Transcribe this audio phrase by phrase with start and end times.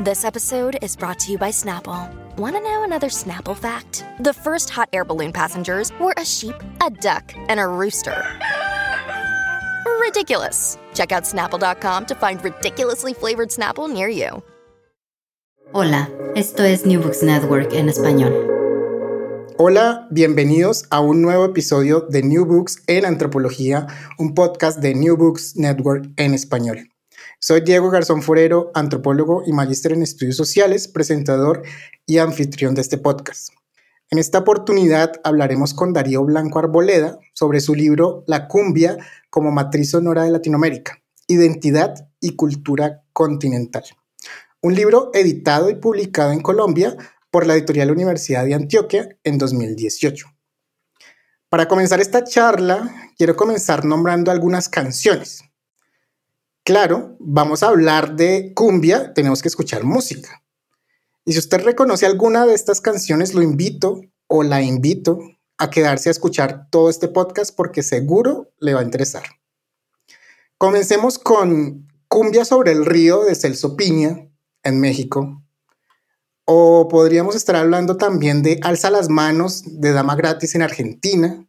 [0.00, 2.08] This episode is brought to you by Snapple.
[2.36, 4.04] Want to know another Snapple fact?
[4.20, 8.14] The first hot air balloon passengers were a sheep, a duck, and a rooster.
[9.98, 10.78] Ridiculous.
[10.94, 14.40] Check out snapple.com to find ridiculously flavored Snapple near you.
[15.74, 18.32] Hola, esto es New Books Network en español.
[19.58, 25.16] Hola, bienvenidos a un nuevo episodio de New Books en Antropología, un podcast de New
[25.16, 26.88] Books Network en español.
[27.40, 31.62] Soy Diego Garzón Forero, antropólogo y magíster en estudios sociales, presentador
[32.04, 33.50] y anfitrión de este podcast.
[34.10, 38.96] En esta oportunidad hablaremos con Darío Blanco Arboleda sobre su libro La cumbia
[39.30, 43.84] como matriz sonora de Latinoamérica, identidad y cultura continental.
[44.60, 46.96] Un libro editado y publicado en Colombia
[47.30, 50.26] por la editorial Universidad de Antioquia en 2018.
[51.48, 55.47] Para comenzar esta charla, quiero comenzar nombrando algunas canciones
[56.68, 60.42] Claro, vamos a hablar de cumbia, tenemos que escuchar música.
[61.24, 65.18] Y si usted reconoce alguna de estas canciones, lo invito o la invito
[65.56, 69.22] a quedarse a escuchar todo este podcast porque seguro le va a interesar.
[70.58, 74.28] Comencemos con Cumbia sobre el río de Celso Piña
[74.62, 75.42] en México.
[76.44, 81.47] O podríamos estar hablando también de Alza las manos de Dama Gratis en Argentina.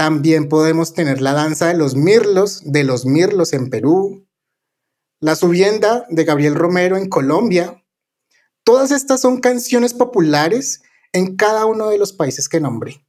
[0.00, 4.26] También podemos tener la danza de los mirlos, de los mirlos en Perú,
[5.20, 7.84] la subienda de Gabriel Romero en Colombia.
[8.64, 10.80] Todas estas son canciones populares
[11.12, 13.06] en cada uno de los países que nombré.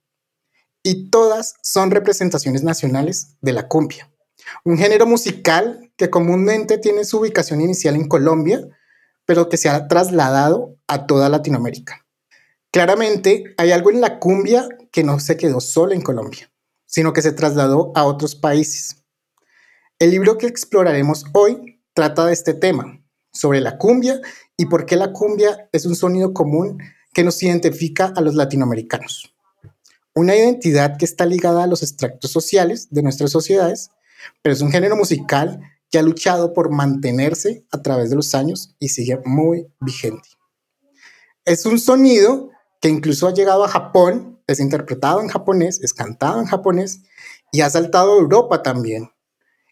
[0.83, 4.11] Y todas son representaciones nacionales de la cumbia,
[4.65, 8.67] un género musical que comúnmente tiene su ubicación inicial en Colombia,
[9.23, 12.05] pero que se ha trasladado a toda Latinoamérica.
[12.69, 16.50] Claramente hay algo en la cumbia que no se quedó solo en Colombia
[16.91, 18.97] sino que se trasladó a otros países.
[19.97, 24.19] El libro que exploraremos hoy trata de este tema, sobre la cumbia
[24.57, 26.79] y por qué la cumbia es un sonido común
[27.13, 29.33] que nos identifica a los latinoamericanos.
[30.13, 33.91] Una identidad que está ligada a los extractos sociales de nuestras sociedades,
[34.41, 38.75] pero es un género musical que ha luchado por mantenerse a través de los años
[38.79, 40.29] y sigue muy vigente.
[41.45, 42.49] Es un sonido
[42.81, 47.01] que incluso ha llegado a Japón es interpretado en japonés, es cantado en japonés
[47.51, 49.11] y ha saltado a Europa también.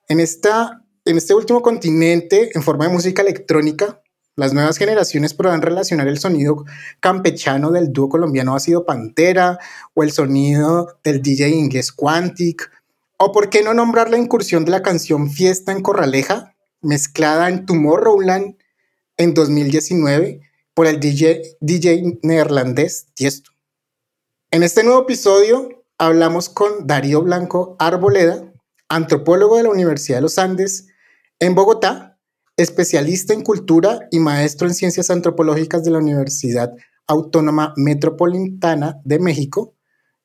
[0.08, 4.02] En, esta, en este último continente, en forma de música electrónica,
[4.36, 6.64] las nuevas generaciones podrán relacionar el sonido
[7.02, 9.60] campechano del dúo colombiano Ha sido Pantera
[9.94, 12.72] o el sonido del DJ inglés Quantic.
[13.18, 17.66] O por qué no nombrar la incursión de la canción Fiesta en Corraleja, mezclada en
[17.66, 18.56] Tomorrowland
[19.18, 20.40] en 2019
[20.74, 23.52] por el DJ, DJ neerlandés Tiesto.
[24.52, 28.52] En este nuevo episodio hablamos con Darío Blanco Arboleda,
[28.88, 30.88] antropólogo de la Universidad de los Andes
[31.38, 32.18] en Bogotá,
[32.58, 36.74] especialista en cultura y maestro en ciencias antropológicas de la Universidad
[37.06, 39.76] Autónoma Metropolitana de México,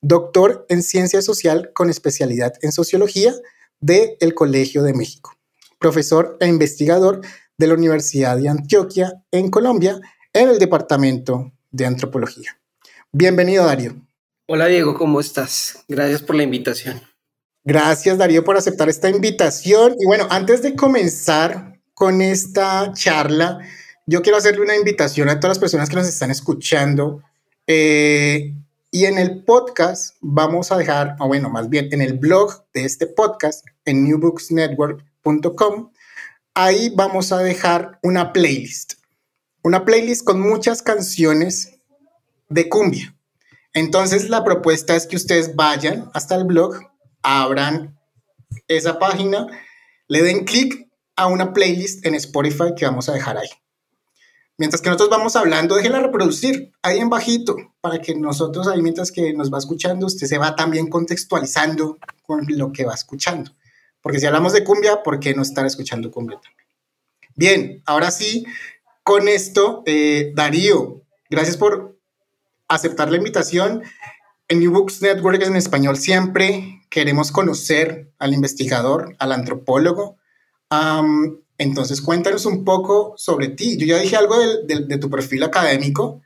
[0.00, 3.34] doctor en ciencia social con especialidad en sociología
[3.80, 5.36] del el Colegio de México,
[5.78, 7.20] profesor e investigador
[7.58, 10.00] de la Universidad de Antioquia en Colombia
[10.32, 12.58] en el Departamento de Antropología.
[13.12, 13.94] Bienvenido, Darío.
[14.46, 15.86] Hola Diego, ¿cómo estás?
[15.88, 17.00] Gracias por la invitación.
[17.64, 19.96] Gracias Darío por aceptar esta invitación.
[19.98, 23.60] Y bueno, antes de comenzar con esta charla,
[24.04, 27.22] yo quiero hacerle una invitación a todas las personas que nos están escuchando.
[27.66, 28.52] Eh,
[28.90, 32.84] y en el podcast vamos a dejar, o bueno, más bien en el blog de
[32.84, 35.90] este podcast, en newbooksnetwork.com,
[36.52, 38.96] ahí vamos a dejar una playlist.
[39.62, 41.78] Una playlist con muchas canciones
[42.50, 43.13] de cumbia.
[43.74, 46.76] Entonces la propuesta es que ustedes vayan hasta el blog,
[47.22, 47.98] abran
[48.68, 49.48] esa página,
[50.08, 53.48] le den clic a una playlist en Spotify que vamos a dejar ahí.
[54.56, 59.10] Mientras que nosotros vamos hablando, déjenla reproducir ahí en bajito para que nosotros ahí mientras
[59.10, 63.50] que nos va escuchando, usted se va también contextualizando con lo que va escuchando.
[64.00, 66.68] Porque si hablamos de cumbia, ¿por qué no estar escuchando cumbia también?
[67.34, 68.44] Bien, ahora sí,
[69.02, 71.93] con esto, eh, Darío, gracias por
[72.68, 73.82] aceptar la invitación.
[74.48, 80.16] En New Books Network en español siempre queremos conocer al investigador, al antropólogo.
[81.58, 83.76] Entonces cuéntanos un poco sobre ti.
[83.78, 86.20] Yo ya dije algo de, tu perfil académico,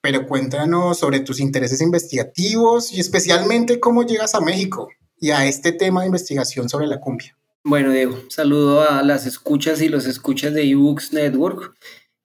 [0.00, 4.88] pero cuéntanos sobre tus intereses investigativos y especialmente cómo llegas a México
[5.20, 7.36] y a este tema de investigación sobre la cumbia.
[7.64, 11.76] Bueno, Diego, saludo a las escuchas y los escuchas de eBooks Network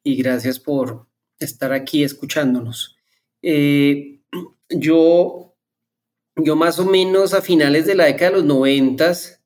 [0.04, 1.08] y gracias por
[1.40, 2.97] estar aquí escuchándonos.
[3.42, 4.20] Eh,
[4.70, 5.56] yo,
[6.36, 9.42] yo más o menos a finales de la década de los noventas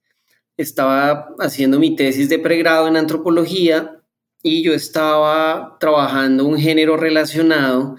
[0.57, 4.01] estaba haciendo mi tesis de pregrado en antropología
[4.43, 7.95] y yo estaba trabajando un género relacionado.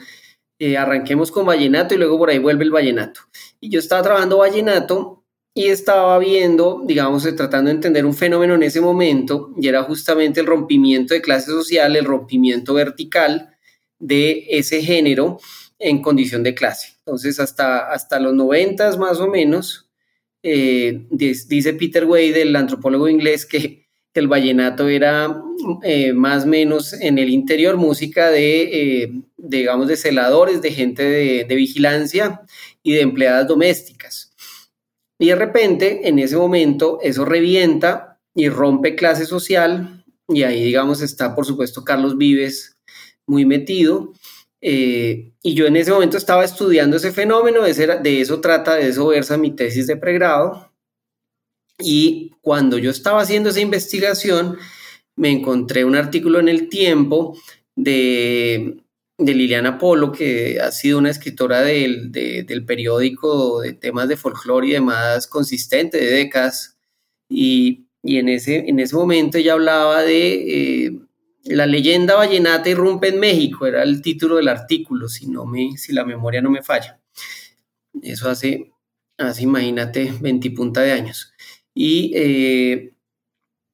[0.58, 3.20] Eh, arranquemos con vallenato y luego por ahí vuelve el vallenato.
[3.60, 5.24] Y yo estaba trabajando vallenato
[5.54, 10.40] y estaba viendo, digamos, tratando de entender un fenómeno en ese momento y era justamente
[10.40, 13.56] el rompimiento de clase social, el rompimiento vertical
[13.98, 15.38] de ese género
[15.82, 16.94] en condición de clase.
[16.98, 19.90] Entonces, hasta, hasta los noventas más o menos,
[20.42, 23.82] eh, dice Peter Wade, el antropólogo inglés, que,
[24.14, 25.42] el vallenato era
[25.82, 31.02] eh, más o menos en el interior música de, eh, digamos, de celadores, de gente
[31.02, 32.42] de, de, vigilancia
[32.82, 34.34] y de empleadas domésticas.
[35.18, 41.00] Y de repente, en ese momento, eso revienta y rompe clase social, y ahí, digamos,
[41.00, 42.76] está, por supuesto, Carlos Vives
[43.26, 44.12] muy metido.
[44.64, 49.08] Eh, y yo en ese momento estaba estudiando ese fenómeno, de, eso trata, de eso
[49.08, 50.72] versa mi tesis de pregrado.
[51.80, 54.56] Y cuando yo estaba haciendo esa investigación,
[55.16, 57.36] me encontré un artículo en El Tiempo
[57.74, 58.76] de,
[59.18, 64.68] de Liliana Polo, que ha sido una escritora del, del periódico de temas de folclore
[64.68, 66.78] y demás consistente de décadas.
[67.28, 70.86] Y, y en, ese, en ese momento ella hablaba de...
[70.86, 70.98] Eh,
[71.44, 75.92] la leyenda vallenata irrumpe en México, era el título del artículo, si, no me, si
[75.92, 77.00] la memoria no me falla.
[78.00, 78.72] Eso hace,
[79.18, 81.32] hace imagínate, veintipunta de años.
[81.74, 82.94] Y, eh,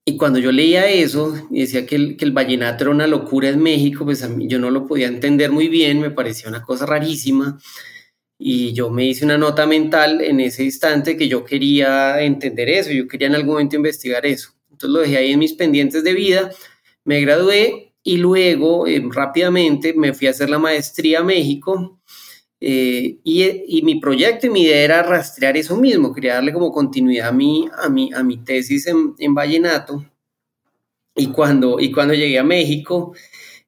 [0.05, 3.63] y cuando yo leía eso decía que el, que el, vallenato era una locura en
[3.63, 7.59] México, pues yo no lo podía entender muy bien, me parecía una cosa rarísima.
[8.41, 12.93] Y yo me hice una nota mental en ese instante que yo quería entender eso,
[12.93, 14.55] yo quería en algún momento investigar eso.
[14.71, 16.51] Entonces lo dejé ahí en mis pendientes de vida
[17.09, 22.03] me gradué y luego eh, rápidamente me fui a hacer la maestría a México
[22.61, 27.29] eh, y, mi proyecto y mi idea era rastrear eso mismo, quería darle como continuidad
[27.29, 30.05] a mi, a mi, a mi tesis en, en Vallenato.
[31.17, 33.15] Y cuando, y cuando llegué a México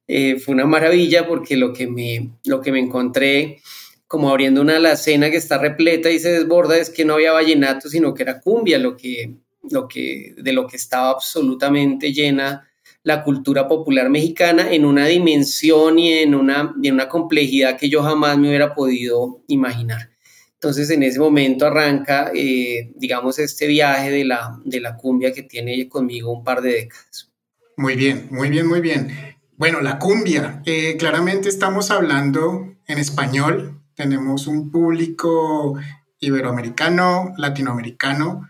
[0.07, 3.59] eh, fue una maravilla porque lo que, me, lo que me encontré
[4.05, 7.89] como abriendo una alacena que está repleta y se desborda es que no había vallenato,
[7.89, 9.33] sino que era cumbia, lo que,
[9.71, 12.67] lo que, de lo que estaba absolutamente llena
[13.03, 18.03] la cultura popular mexicana en una dimensión y en una, en una complejidad que yo
[18.03, 20.11] jamás me hubiera podido imaginar.
[20.53, 25.41] Entonces en ese momento arranca, eh, digamos, este viaje de la, de la cumbia que
[25.41, 27.31] tiene conmigo un par de décadas.
[27.77, 29.09] Muy bien, muy bien, muy bien.
[29.57, 35.79] Bueno, la cumbia, eh, claramente estamos hablando en español, tenemos un público
[36.19, 38.47] iberoamericano, latinoamericano,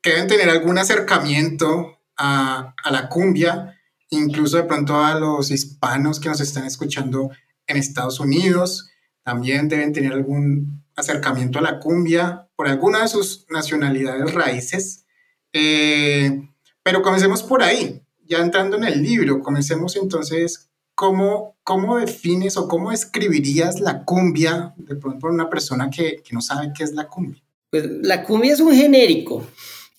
[0.00, 3.78] que deben tener algún acercamiento a, a la cumbia,
[4.10, 7.30] incluso de pronto a los hispanos que nos están escuchando
[7.66, 8.90] en Estados Unidos,
[9.22, 15.06] también deben tener algún acercamiento a la cumbia por alguna de sus nacionalidades raíces.
[15.52, 16.48] Eh,
[16.82, 22.68] pero comencemos por ahí, ya entrando en el libro, comencemos entonces, ¿cómo, cómo defines o
[22.68, 26.92] cómo escribirías la cumbia de pronto para una persona que, que no sabe qué es
[26.92, 27.42] la cumbia?
[27.70, 29.46] Pues la cumbia es un genérico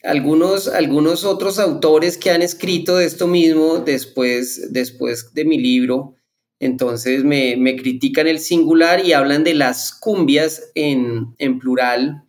[0.03, 6.15] algunos, algunos otros autores que han escrito de esto mismo después, después de mi libro,
[6.61, 12.23] entonces me, critican el singular y hablan de las cumbias en, plural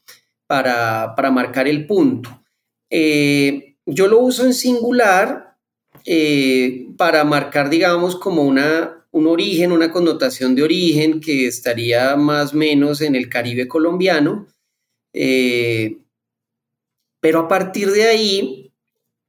[0.46, 2.42] para, marcar el punto.
[2.90, 5.58] Eh, yo lo uso en singular
[6.06, 12.54] eh, para marcar, digamos, como una, un origen, una connotación de origen que estaría más
[12.54, 14.46] o menos en el Caribe colombiano.
[15.12, 15.98] Eh,
[17.22, 18.74] pero a partir de ahí,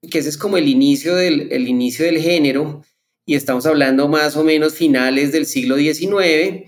[0.10, 2.84] que ese es como el inicio del, el inicio del género,
[3.24, 6.64] y estamos hablando más o menos finales del siglo XIX,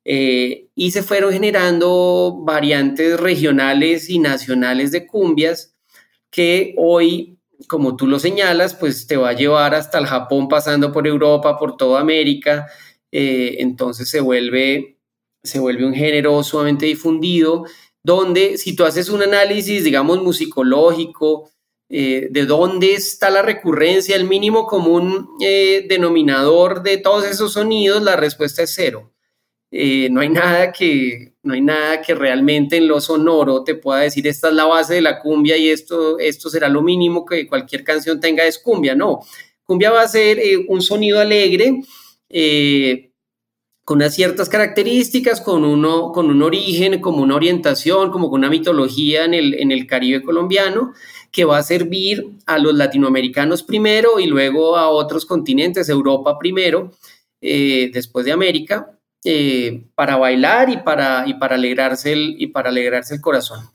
[0.05, 5.77] eh, y se fueron generando variantes regionales y nacionales de cumbias
[6.31, 10.93] que hoy como tú lo señalas, pues te va a llevar hasta el Japón, pasando
[10.93, 12.69] por Europa, por toda América.
[13.13, 14.99] Eh, entonces se vuelve,
[15.43, 17.65] se vuelve un género sumamente difundido,
[18.03, 21.51] donde si tú haces un análisis, digamos, musicológico,
[21.91, 28.03] eh, de dónde está la recurrencia, el mínimo común eh, denominador de todos esos sonidos,
[28.03, 29.13] la respuesta es cero.
[29.71, 34.27] no hay nada que, no hay nada que realmente en lo sonoro te pueda decir
[34.27, 37.85] esta es la base de la cumbia y esto, esto será lo mínimo que cualquier
[37.85, 39.21] canción tenga es cumbia, no.
[39.69, 41.83] Cumbia va a ser eh, un sonido alegre,
[42.31, 43.13] eh,
[43.85, 48.51] con unas ciertas características, con, uno, con un origen, como una orientación, como con una
[48.51, 50.93] mitología en el, Caribe colombiano,
[51.33, 56.93] que va a servir a los latinoamericanos primero y luego a otros continentes, Europa primero,
[57.41, 63.23] eh, después de América, eh, para bailar y para, alegrarse el, y para alegrarse el
[63.23, 63.71] corazón.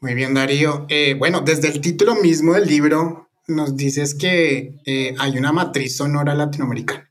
[0.00, 0.86] Muy bien, Darío.
[1.18, 7.10] Bueno, desde el título mismo del libro nos dices que hay una matriz sonora latinoamericana,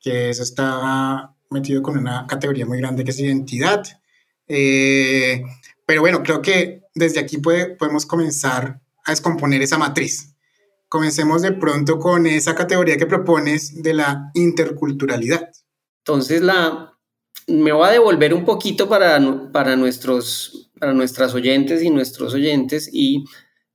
[0.00, 3.82] que eso está metido con una categoría muy grande que es identidad.
[4.46, 10.34] pero bueno, creo que desde aquí puede, podemos comenzar a descomponer esa matriz.
[10.88, 15.50] Comencemos de pronto con esa categoría que propones de la interculturalidad.
[15.98, 16.96] Entonces, la,
[17.46, 19.20] me voy a devolver un poquito para,
[19.52, 23.24] para, nuestros, para nuestras oyentes y nuestros oyentes y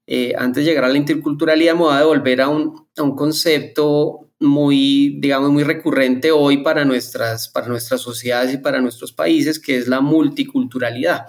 [0.07, 3.15] eh, antes de llegar a la interculturalidad me voy a devolver a un, a un
[3.15, 9.59] concepto muy, digamos, muy recurrente hoy para nuestras, para nuestras sociedades y para nuestros países,
[9.59, 11.27] que es la multiculturalidad.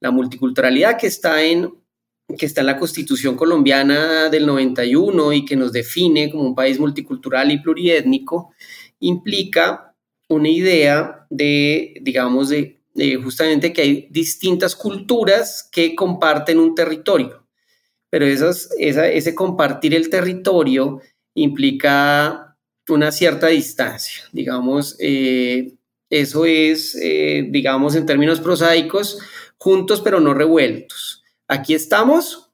[0.00, 1.72] La multiculturalidad que está en
[2.36, 6.78] que está en la Constitución colombiana del 91 y que nos define como un país
[6.78, 8.52] multicultural y pluriétnico,
[8.98, 9.94] implica
[10.28, 12.80] una idea de, digamos, de,
[13.22, 17.46] justamente que hay distintas culturas que comparten un territorio,
[18.10, 21.00] pero esas, ese compartir el territorio
[21.36, 22.56] implica
[22.88, 25.76] una cierta distancia, digamos, eh,
[26.10, 29.18] eso es, eh, digamos, en términos prosaicos,
[29.58, 31.24] juntos pero no revueltos.
[31.48, 32.50] Aquí estamos,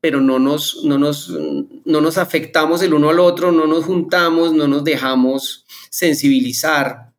[0.00, 4.52] pero no nos, no nos, no nos afectamos el uno al otro, no nos juntamos,
[4.52, 7.12] no nos dejamos sensibilizar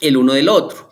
[0.00, 0.90] el uno del otro.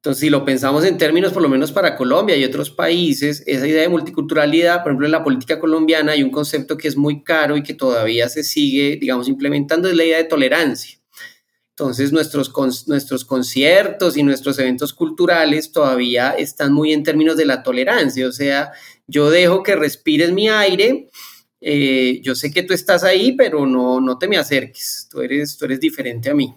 [0.00, 3.68] Entonces, si lo pensamos en términos, por lo menos para Colombia y otros países, esa
[3.68, 7.22] idea de multiculturalidad, por ejemplo, en la política colombiana hay un concepto que es muy
[7.22, 10.98] caro y que todavía se sigue, digamos, implementando, es la idea de tolerancia.
[11.76, 12.50] Entonces, nuestros,
[12.88, 18.32] nuestros conciertos y nuestros eventos culturales todavía están muy en términos de la tolerancia, o
[18.32, 18.72] sea,
[19.06, 21.10] yo dejo que respires mi aire,
[21.60, 25.58] eh, yo sé que tú estás ahí, pero no, no te me acerques, tú eres,
[25.58, 26.54] tú eres diferente a mí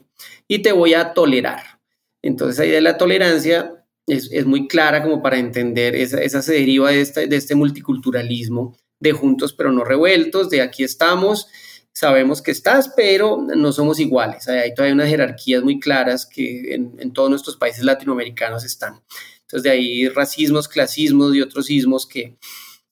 [0.48, 1.83] y te voy a tolerar.
[2.24, 6.90] Entonces, ahí de la tolerancia es, muy clara como para entender, esa, esa se deriva
[6.90, 11.48] de este, de este multiculturalismo, de juntos pero no revueltos, de aquí estamos,
[11.92, 14.48] sabemos que estás, pero no somos iguales.
[14.48, 19.02] Hay todavía unas jerarquías muy claras que en, todos nuestros países latinoamericanos están.
[19.42, 22.38] Entonces, de ahí racismos, clasismos y otros ismos que,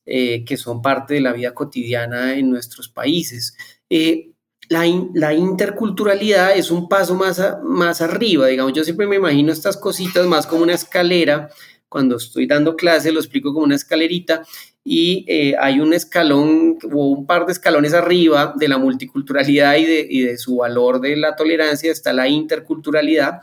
[0.06, 3.56] eh, que son parte de la vida cotidiana en nuestros países.
[3.90, 4.31] Eh,
[4.72, 10.26] la, interculturalidad es un paso más, más arriba, digamos, yo siempre me imagino estas cositas
[10.28, 11.50] más como una escalera,
[11.90, 14.44] cuando estoy dando clase lo explico como una escalerita,
[14.84, 19.86] y eh, hay un escalón o un par de escalones arriba de la multiculturalidad y
[19.86, 21.92] de, y de su valor de la tolerancia.
[21.92, 23.42] Está la interculturalidad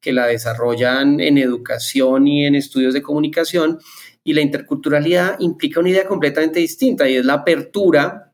[0.00, 3.80] que la desarrollan en educación y en estudios de comunicación.
[4.22, 8.32] Y la interculturalidad implica una idea completamente distinta y es la apertura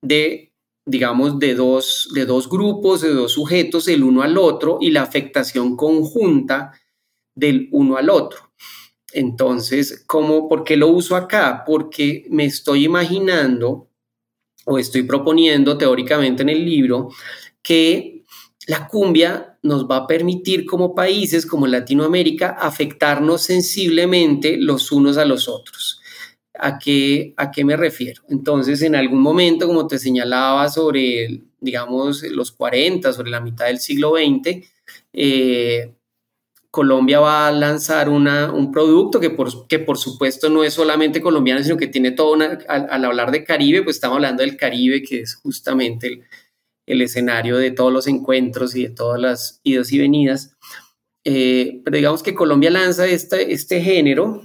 [0.00, 0.47] de
[0.88, 5.02] digamos, de dos, de dos grupos, de dos sujetos, el uno al otro, y la
[5.02, 6.72] afectación conjunta
[7.34, 8.50] del uno al otro.
[9.12, 11.62] Entonces, ¿cómo, ¿por qué lo uso acá?
[11.66, 13.88] Porque me estoy imaginando
[14.66, 17.08] o estoy proponiendo teóricamente en el libro
[17.62, 18.24] que
[18.66, 25.24] la cumbia nos va a permitir como países, como Latinoamérica, afectarnos sensiblemente los unos a
[25.24, 25.97] los otros.
[26.60, 28.22] ¿A qué, ¿A qué me refiero?
[28.28, 33.78] Entonces, en algún momento, como te señalaba sobre, digamos, los 40, sobre la mitad del
[33.78, 34.66] siglo XX,
[35.12, 35.94] eh,
[36.70, 41.62] Colombia va a lanzar un producto que por, que por supuesto no es solamente colombiano,
[41.62, 45.20] sino que tiene todo una, al, hablar de Caribe, pues estamos hablando del Caribe, que
[45.20, 46.24] es justamente
[46.86, 50.56] el, escenario de todos los encuentros y de todas las idas y venidas.
[51.24, 54.42] Eh, pero digamos que Colombia lanza este, este género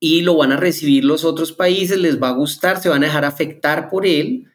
[0.00, 3.06] y lo van a recibir los otros países, les va a gustar, se van a
[3.06, 4.52] dejar afectar por él,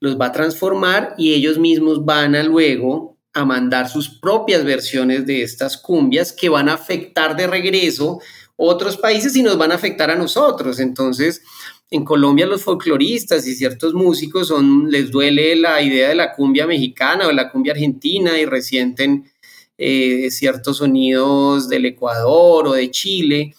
[0.00, 5.26] los va a transformar y ellos mismos van a luego a mandar sus propias versiones
[5.26, 8.20] de estas cumbias que van a afectar de regreso
[8.56, 10.78] otros países y nos van a afectar a nosotros.
[10.78, 11.42] Entonces,
[11.90, 16.66] en Colombia los folcloristas y ciertos músicos son, les duele la idea de la cumbia
[16.66, 19.30] mexicana o la cumbia argentina y resienten
[19.76, 23.54] eh, ciertos sonidos del Ecuador o de Chile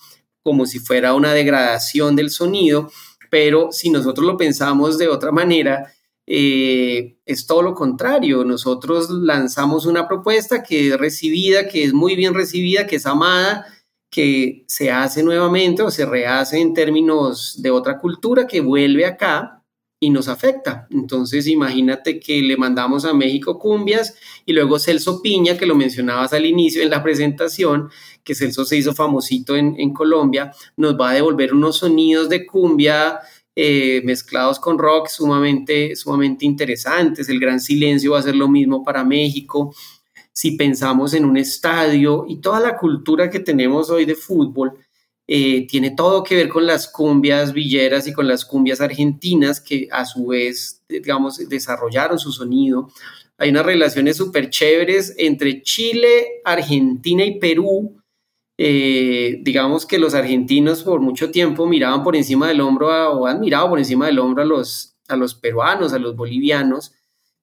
[0.45, 2.91] como si fuera una degradación del sonido,
[3.31, 5.91] pero si nosotros lo pensamos de otra manera,
[6.27, 8.45] eh, es todo lo contrario.
[8.45, 13.65] Nosotros lanzamos una propuesta que es recibida, que es muy bien recibida, que es amada,
[14.11, 19.64] que se hace nuevamente o se rehace en términos de otra cultura que vuelve acá
[20.05, 20.87] y nos afecta.
[20.91, 26.31] Entonces imagínate que le mandamos a México cumbias y luego Celso Piña, que lo mencionabas
[26.33, 27.89] al inicio en la presentación,
[28.23, 33.19] que Celso se hizo famosito en, Colombia, nos va a devolver unos sonidos de cumbia
[33.55, 37.27] eh, mezclados con rock sumamente, sumamente interesantes.
[37.27, 39.73] El Gran Silencio va a ser lo mismo para México.
[40.31, 44.73] Si pensamos en un estadio y toda la cultura que tenemos hoy de fútbol,
[45.27, 49.87] eh, tiene todo que ver con las cumbias villeras y con las cumbias argentinas que
[49.91, 52.89] a su vez, digamos, desarrollaron su sonido.
[53.37, 57.97] Hay unas relaciones súper chéveres entre Chile, Argentina y Perú,
[58.57, 63.41] eh, digamos que los argentinos por mucho tiempo miraban por encima del hombro o han
[63.41, 66.93] mirado por encima del hombro a los, a los peruanos, a los bolivianos,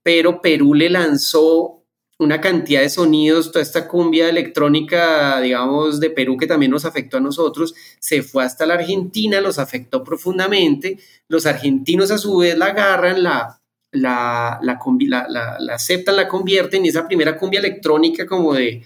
[0.03, 1.82] pero Perú le lanzó
[2.23, 7.19] una cantidad de sonidos, toda esta cumbia electrónica, digamos, de Perú que también nos afectó
[7.19, 12.57] a nosotros, se fue hasta la Argentina, los afectó profundamente, los argentinos a su vez
[12.57, 14.79] la agarran, la, la, la,
[15.29, 18.83] la, la aceptan, la convierten y esa primera cumbia electrónica como de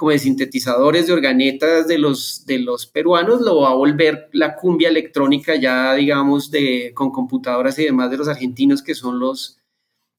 [0.00, 4.56] como de sintetizadores de organetas de los, de los peruanos, lo va a volver la
[4.56, 9.59] cumbia electrónica ya, digamos, de, con computadoras y demás de los argentinos que son los,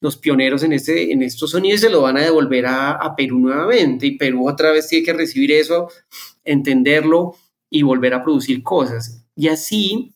[0.01, 3.39] los pioneros en, este, en estos sonidos se lo van a devolver a, a, Perú
[3.39, 4.07] nuevamente.
[4.07, 5.89] Y Perú otra vez tiene que recibir eso,
[6.43, 7.35] entenderlo
[7.69, 9.23] y volver a producir cosas.
[9.35, 10.13] Y así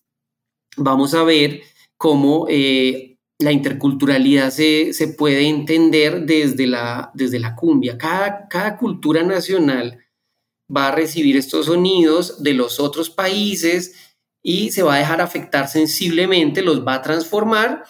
[0.75, 1.61] vamos a ver
[1.97, 7.97] cómo eh, la interculturalidad se, puede entender desde la, desde la cumbia.
[7.97, 9.99] Cada, cada cultura nacional
[10.75, 15.67] va a recibir estos sonidos de los otros países y se va a dejar afectar
[15.67, 17.83] sensiblemente, los va a transformar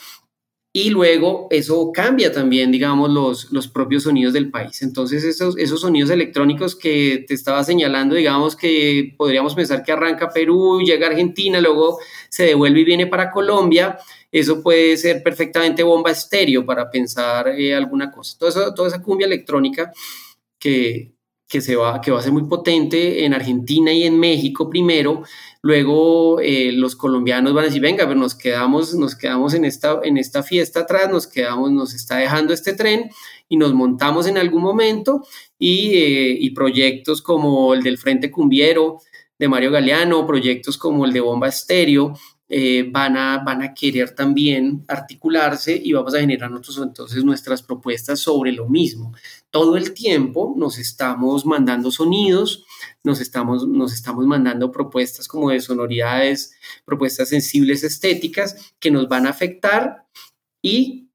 [0.77, 4.81] y luego eso cambia también, digamos, los, los propios sonidos del país.
[4.81, 10.27] Entonces, esos, esos sonidos electrónicos que te estaba señalando, digamos que podríamos pensar que arranca
[10.33, 13.97] Perú, llega Argentina, luego se devuelve y viene para Colombia,
[14.29, 18.35] eso puede ser perfectamente bomba estéreo para pensar eh, alguna cosa.
[18.37, 19.93] Toda toda esa cumbia electrónica
[20.59, 21.14] que,
[21.47, 25.23] que, se va, que va a ser muy potente en Argentina y en México primero,
[25.61, 29.99] luego eh, los colombianos van a decir, venga, pero nos quedamos, nos quedamos en, esta,
[30.03, 33.09] en esta fiesta atrás, nos quedamos, nos está dejando este tren
[33.47, 35.23] y nos montamos en algún momento
[35.59, 38.99] y, eh, y proyectos como el del Frente Cumbiero
[39.37, 42.13] de Mario Galeano, proyectos como el de Bomba Estéreo,
[42.47, 48.19] eh, van, a, van a querer también articularse y vamos a generar entonces nuestras propuestas
[48.19, 49.13] sobre lo mismo.
[49.49, 52.63] Todo el tiempo nos estamos mandando sonidos,
[53.03, 56.53] nos estamos, nos estamos mandando propuestas como de sonoridades,
[56.85, 60.05] propuestas sensibles estéticas que nos van a afectar
[60.61, 61.09] y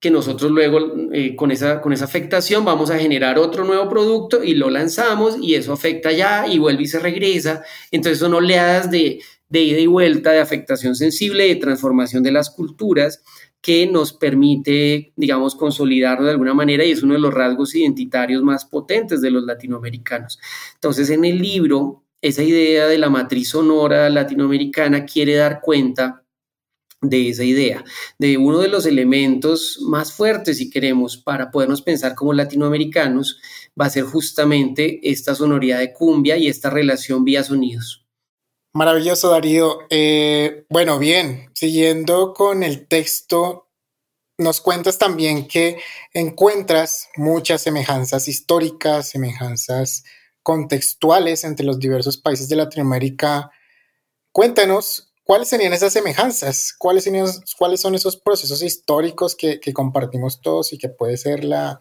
[0.00, 0.80] que nosotros luego
[1.12, 5.38] eh, con, esa, con esa afectación vamos a generar otro nuevo producto y lo lanzamos
[5.40, 7.62] y eso afecta ya y vuelve y se regresa.
[7.90, 12.50] Entonces son oleadas de, de ida y vuelta, de afectación sensible, de transformación de las
[12.50, 13.22] culturas
[13.60, 18.42] que nos permite, digamos, consolidarlo de alguna manera y es uno de los rasgos identitarios
[18.42, 20.38] más potentes de los latinoamericanos.
[20.74, 26.24] Entonces, en el libro, esa idea de la matriz sonora latinoamericana quiere dar cuenta
[27.00, 27.84] de esa idea,
[28.18, 33.40] de uno de los elementos más fuertes, si queremos, para podernos pensar como latinoamericanos,
[33.80, 38.03] va a ser justamente esta sonoridad de cumbia y esta relación vía sonidos.
[38.74, 39.86] Maravilloso, Darío.
[39.88, 43.68] Eh, bueno, bien, siguiendo con el texto,
[44.36, 45.78] nos cuentas también que
[46.12, 50.02] encuentras muchas semejanzas históricas, semejanzas
[50.42, 53.52] contextuales entre los diversos países de Latinoamérica.
[54.32, 57.08] Cuéntanos cuáles serían esas semejanzas, cuáles,
[57.56, 61.80] cuáles son esos procesos históricos que, compartimos todos y que puede ser la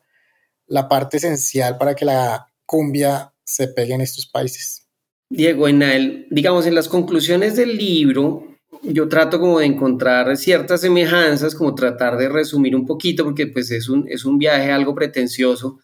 [0.89, 4.82] parte esencial para que la cumbia se pegue en estos países.
[5.29, 10.81] Diego, en el, digamos, en las conclusiones del libro, yo trato como de encontrar ciertas
[10.81, 14.93] semejanzas, como tratar de resumir un poquito, porque pues es un, es un viaje algo
[14.93, 15.79] pretencioso,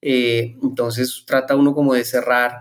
[0.00, 2.60] eh, entonces trata uno como de cerrar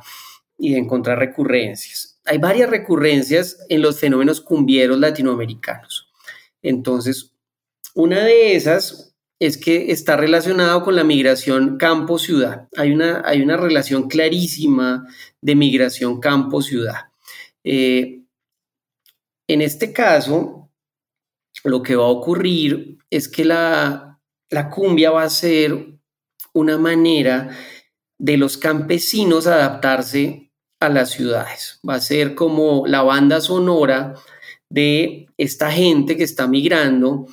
[0.58, 2.20] y de encontrar recurrencias.
[2.26, 6.10] Hay varias recurrencias en los fenómenos cumbieros latinoamericanos.
[6.62, 7.34] Entonces,
[7.94, 9.13] una de esas
[9.46, 12.70] es que está relacionado con la migración campo-ciudad.
[12.78, 15.06] Hay una, hay una relación clarísima
[15.42, 17.12] de migración campo-ciudad.
[17.62, 18.22] Eh,
[19.50, 20.72] en este caso,
[21.66, 24.18] lo que va a ocurrir es que la,
[24.50, 25.94] la cumbia va a ser
[26.54, 27.50] una manera
[28.18, 31.82] de los campesinos adaptarse a las ciudades.
[31.88, 34.14] Va a ser como la banda sonora
[34.70, 37.28] de esta gente que está migrando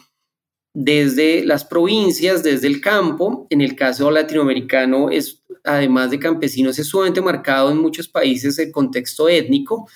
[0.72, 3.46] desde las provincias, desde el campo.
[3.50, 8.70] En el caso latinoamericano, es, además de campesinos, es sumamente marcado en muchos países el
[8.70, 9.88] contexto étnico.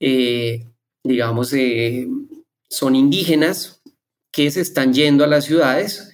[0.00, 0.66] Eh,
[1.02, 2.08] digamos, eh,
[2.68, 3.82] son indígenas
[4.32, 6.10] que se están yendo a las ciudades.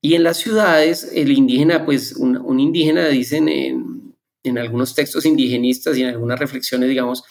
[0.00, 5.96] Y en las ciudades, el indígena, pues un, indígena, dicen en, en, algunos textos indigenistas
[5.96, 7.24] y en algunas reflexiones, digamos,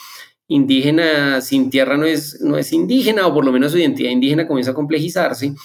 [0.47, 4.47] indígena sin tierra no es, no es indígena, o por lo menos su identidad indígena
[4.47, 5.55] comienza a complejizarse.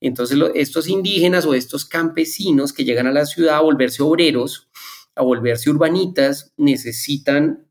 [0.00, 4.68] Entonces, estos indígenas o estos campesinos que llegan a la ciudad a volverse obreros,
[5.14, 7.68] a volverse urbanitas, necesitan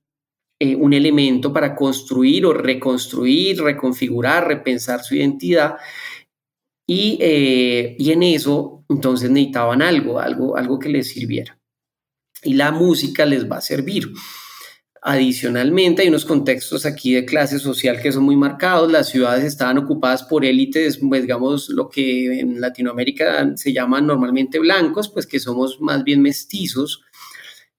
[0.59, 5.75] eh, un elemento para construir o reconstruir, reconfigurar, repensar su identidad.
[6.87, 11.59] Y, eh, y en eso, entonces necesitaban algo, algo, algo que les sirviera.
[12.43, 14.11] Y la música les va a servir.
[15.05, 18.89] Adicionalmente, hay unos contextos aquí de clase social que son muy marcados.
[18.89, 24.59] Las ciudades estaban ocupadas por élites, pues digamos, lo que en Latinoamérica se llaman normalmente
[24.59, 27.03] blancos, pues que somos más bien mestizos.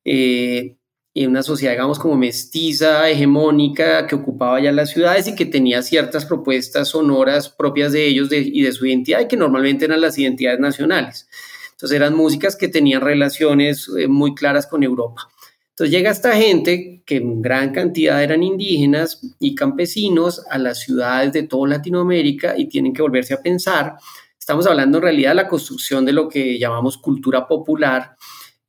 [0.05, 0.77] Eh,
[1.15, 5.81] en una sociedad, digamos, como mestiza, hegemónica, que ocupaba ya las ciudades y que tenía
[5.81, 10.19] ciertas propuestas sonoras propias de ellos y de su identidad y que normalmente eran las
[10.19, 11.27] identidades nacionales.
[11.71, 15.31] Entonces eran músicas que tenían relaciones eh, muy claras con Europa.
[15.75, 21.33] Entonces llega esta gente, que en gran cantidad eran indígenas y campesinos, a las ciudades
[21.33, 23.97] de toda Latinoamérica y tienen que volverse a pensar.
[24.39, 28.15] Estamos hablando en realidad de la construcción de lo que llamamos cultura popular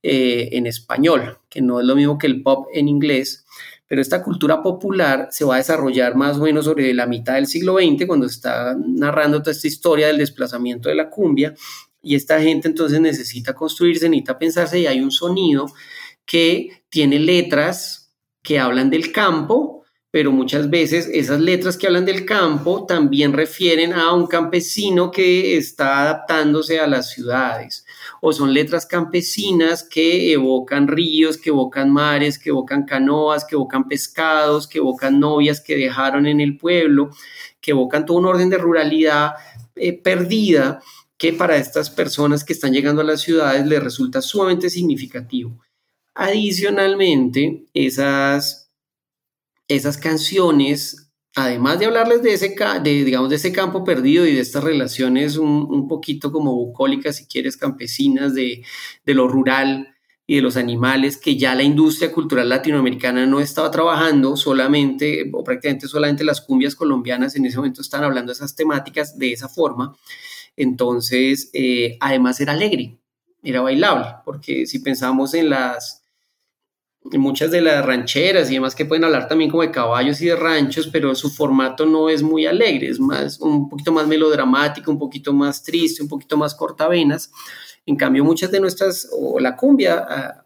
[0.02, 3.46] eh, en español, que no es lo mismo que el pop en inglés,
[3.88, 7.46] pero esta cultura popular se va a desarrollar más o menos sobre la mitad del
[7.46, 11.54] siglo XX, cuando está narrando toda esta historia del desplazamiento de la cumbia,
[12.02, 15.68] y esta gente entonces necesita construirse, necesita pensarse, y hay un sonido
[16.26, 19.84] que tiene letras que hablan del campo,
[20.16, 25.58] pero muchas veces esas letras que hablan del campo también refieren a un campesino que
[25.58, 27.86] está adaptándose a las ciudades,
[28.22, 33.90] o son letras campesinas que evocan ríos, que evocan mares, que evocan canoas, que evocan
[33.90, 37.10] pescados, que evocan novias que dejaron en el pueblo,
[37.60, 39.34] que evocan todo un orden de ruralidad
[39.76, 40.80] eh, perdida
[41.18, 45.65] que para estas personas que están llegando a las ciudades les resulta sumamente significativo.
[46.16, 48.72] Adicionalmente, esas,
[49.68, 54.40] esas canciones, además de hablarles de ese, de, digamos, de ese campo perdido y de
[54.40, 58.64] estas relaciones un, poquito como bucólicas, si quieres, campesinas, de,
[59.06, 59.94] de lo rural
[60.26, 65.44] y de los animales, que ya la industria cultural latinoamericana no estaba trabajando solamente, o
[65.44, 69.98] prácticamente solamente las cumbias colombianas en ese momento están hablando esas temáticas de esa forma.
[70.56, 72.98] Entonces, eh, además era alegre,
[73.44, 76.05] era bailable, porque si pensamos en las
[77.14, 80.36] muchas de las rancheras y demás que pueden hablar también como de caballos y de
[80.36, 85.00] ranchos, pero su formato no es muy alegre, es más un poquito más melodramático, un
[85.00, 87.32] poquito más triste, un poquito más cortavenas.
[87.86, 90.46] En cambio, muchas de nuestras, o la cumbia, a,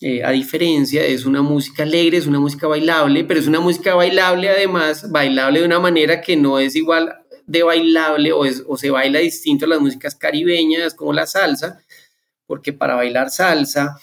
[0.00, 4.48] eh, diferencia, es una música alegre, es una música bailable, pero es una música bailable
[4.48, 7.14] además, bailable de una manera que no es igual
[7.46, 11.82] de bailable o, es, o se baila distinto a las músicas caribeñas como la salsa,
[12.46, 13.96] porque para bailar salsa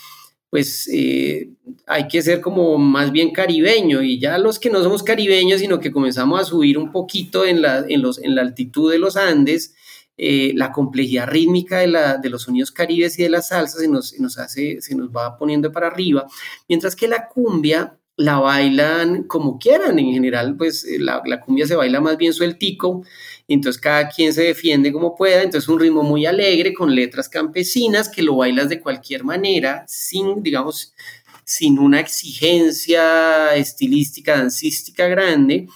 [0.50, 1.50] pues eh,
[1.86, 5.80] hay que ser como más bien caribeño y ya los que no somos caribeños, sino
[5.80, 9.18] que comenzamos a subir un poquito en la, en los, en la altitud de los
[9.18, 9.76] Andes,
[10.18, 13.88] eh, la complejidad rítmica de, la, de, los sonidos caribes y de la salsa se
[13.88, 16.26] nos, nos, hace, se nos va poniendo para arriba,
[16.68, 21.68] mientras que la cumbia la bailan como quieran en general, pues eh, la, la cumbia
[21.68, 23.04] se baila más bien sueltico,
[23.48, 28.10] entonces cada quien se defiende como pueda, entonces un ritmo muy alegre con letras campesinas
[28.10, 30.94] que lo bailas de cualquier manera, sin, digamos,
[31.46, 35.68] sin una exigencia estilística, dancística grande.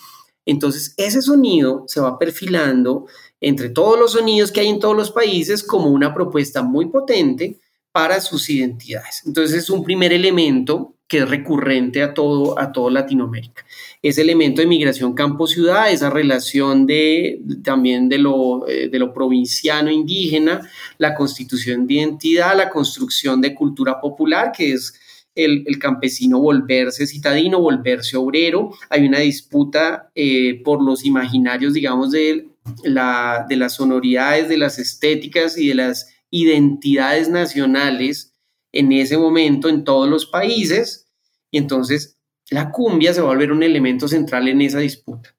[0.46, 3.06] Entonces ese sonido se va perfilando
[3.40, 7.60] entre todos los sonidos que hay en todos los países como una propuesta muy potente
[7.92, 9.22] para sus identidades.
[9.26, 13.66] Entonces es un primer elemento que es recurrente a todo, a todo Latinoamérica.
[14.02, 19.92] Ese elemento de migración campo-ciudad, esa relación de, también de lo, eh, de lo provinciano
[19.92, 24.98] indígena, la constitución de identidad, la construcción de cultura popular, que es
[25.36, 28.70] el, campesino volverse citadino, volverse obrero.
[28.90, 32.48] Hay una disputa eh, por los imaginarios, digamos, de,
[32.86, 38.34] la, de las sonoridades, de las estéticas y de las identidades nacionales
[38.72, 41.01] en ese momento en todos los países
[41.52, 42.18] y entonces
[42.50, 45.36] la cumbia se va a volver un elemento central en esa disputa.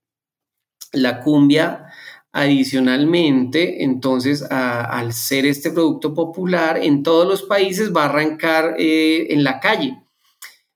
[0.93, 1.87] La cumbia
[2.33, 9.27] adicionalmente, entonces al ser este producto popular en todos los países va a arrancar eh,
[9.31, 10.03] en la calle.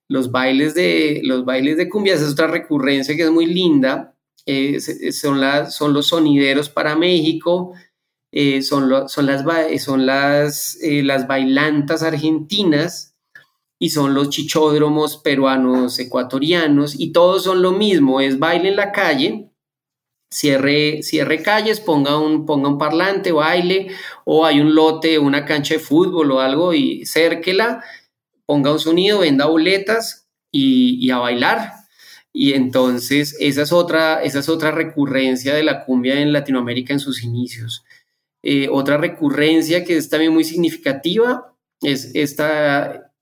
[0.09, 4.15] Los bailes, de, los bailes de cumbia, esa es otra recurrencia que es muy linda,
[4.45, 7.73] eh, son, son los sonideros para México,
[8.31, 9.45] eh, son, son, las,
[9.83, 13.16] son las, las bailantas argentinas
[13.79, 18.93] y son los chichódromos peruanos ecuatorianos y todos son lo mismo, es baile en la
[18.93, 19.51] calle,
[20.31, 23.89] cierre, cierre calles, ponga un, ponga un parlante, baile,
[24.25, 27.83] o hay un lote, una cancha de fútbol o algo y cérquela,
[28.47, 31.73] ponga un sonido, venda boletas y, y a bailar.
[32.33, 37.01] Y entonces esa es, otra, esa es otra recurrencia de la cumbia en Latinoamérica en
[37.01, 37.83] sus inicios.
[38.43, 43.13] Eh, otra recurrencia que es también muy significativa es esta,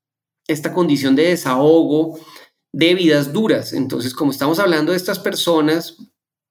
[0.46, 2.18] esta condición de desahogo
[2.72, 3.72] de vidas duras.
[3.72, 5.96] Entonces, como estamos hablando de estas personas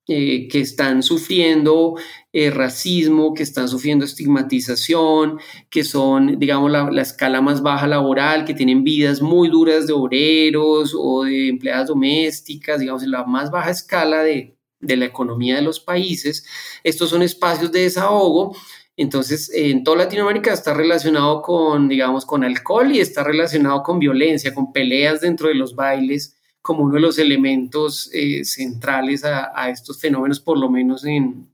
[0.08, 1.96] eh, que están sufriendo
[2.34, 8.44] eh, racismo, que están sufriendo estigmatización, que son, digamos, la, la, escala más baja laboral,
[8.44, 13.50] que tienen vidas muy duras de obreros o de empleadas domésticas, digamos, en la más
[13.52, 16.46] baja escala de, de la economía de los países.
[16.84, 18.56] Estos son espacios de desahogo.
[18.96, 24.54] Entonces, en toda Latinoamérica está relacionado con, digamos, con alcohol y está relacionado con violencia,
[24.54, 30.00] con peleas dentro de los bailes, como uno de los elementos eh, centrales a, estos
[30.00, 31.52] fenómenos, por lo menos en,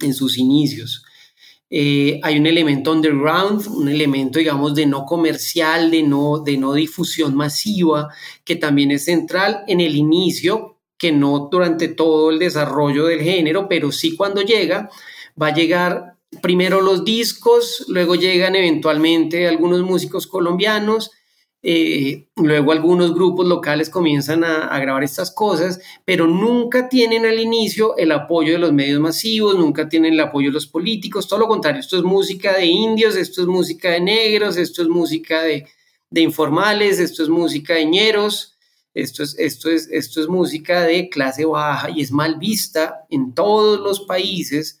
[0.00, 1.04] en sus inicios.
[1.68, 6.72] Eh, hay un elemento underground, un elemento, digamos, de no comercial, de no, de no
[6.72, 8.08] difusión masiva,
[8.44, 13.68] que también es central en el inicio, que no durante todo el desarrollo del género,
[13.68, 14.88] pero sí cuando llega,
[15.40, 21.10] va a llegar primero los discos, luego llegan eventualmente algunos músicos colombianos,
[21.62, 27.96] eh, luego algunos grupos locales comienzan a, grabar estas cosas, pero nunca tienen al inicio
[27.96, 31.48] el apoyo de los medios masivos, nunca tienen el apoyo de los políticos, todo lo
[31.48, 35.66] contrario, esto es música de indios, esto es música de negros, esto es música de,
[36.10, 38.56] de informales, esto es música de ñeros,
[38.94, 43.34] esto es, esto, es, esto es música de clase baja y es mal vista en
[43.34, 44.80] todos los países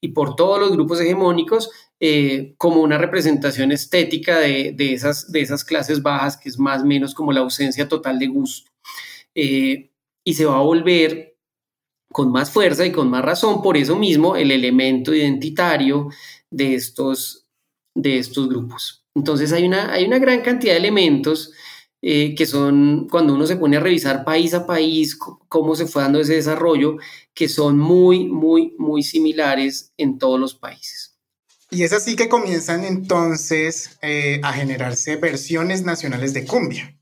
[0.00, 5.64] y por todos los grupos hegemónicos eh, como una representación estética de, esas, de esas
[5.64, 8.70] clases bajas, que es más o menos como la ausencia total de gusto.
[9.34, 9.90] Eh,
[10.24, 11.36] y se va a volver
[12.12, 16.08] con más fuerza y con más razón, por eso mismo, el elemento identitario
[16.50, 17.46] de estos,
[17.94, 19.04] de estos grupos.
[19.14, 21.52] Entonces hay una, hay una gran cantidad de elementos
[22.00, 26.02] eh, que son cuando uno se pone a revisar país a país cómo se fue
[26.02, 26.96] dando ese desarrollo,
[27.34, 31.16] que son muy, muy, muy similares en todos los países.
[31.70, 36.94] Y es así que comienzan entonces eh, a generarse versiones nacionales de cumbia.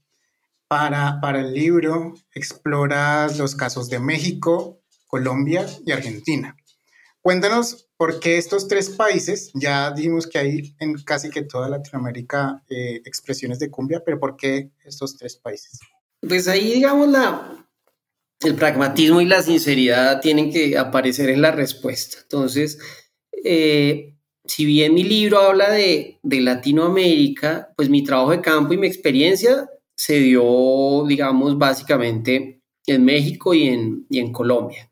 [0.69, 6.57] Para, para el libro exploras los casos de México, Colombia y Argentina.
[7.23, 9.51] Cuéntanos ¿por qué estos tres países?
[9.55, 14.37] Ya dijimos que hay en casi que toda Latinoamérica eh, expresiones de cumbia, pero ¿por
[14.37, 15.81] qué estos tres países?
[16.21, 17.67] Pues ahí, digamos, la,
[18.41, 22.19] el pragmatismo y la sinceridad tienen que aparecer en la respuesta.
[22.23, 22.79] Entonces,
[23.45, 28.79] eh, si bien mi libro habla de, de, Latinoamérica, pues mi trabajo de campo y
[28.79, 34.91] mi experiencia se dio, digamos, básicamente en México y en, y en Colombia.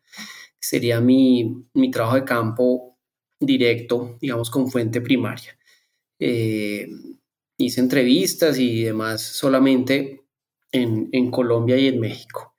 [0.58, 2.93] Sería mi, mi, trabajo de campo
[3.46, 5.59] directo, digamos, con fuente primaria.
[6.18, 6.88] Eh,
[7.59, 10.24] hice entrevistas y demás solamente
[10.72, 12.54] en, Colombia y en México.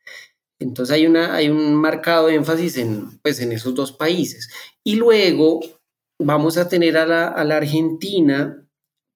[0.59, 4.49] Entonces hay, una, hay un marcado énfasis en, pues, en esos dos países.
[4.83, 5.59] Y luego
[6.19, 8.65] vamos a tener a la, a la Argentina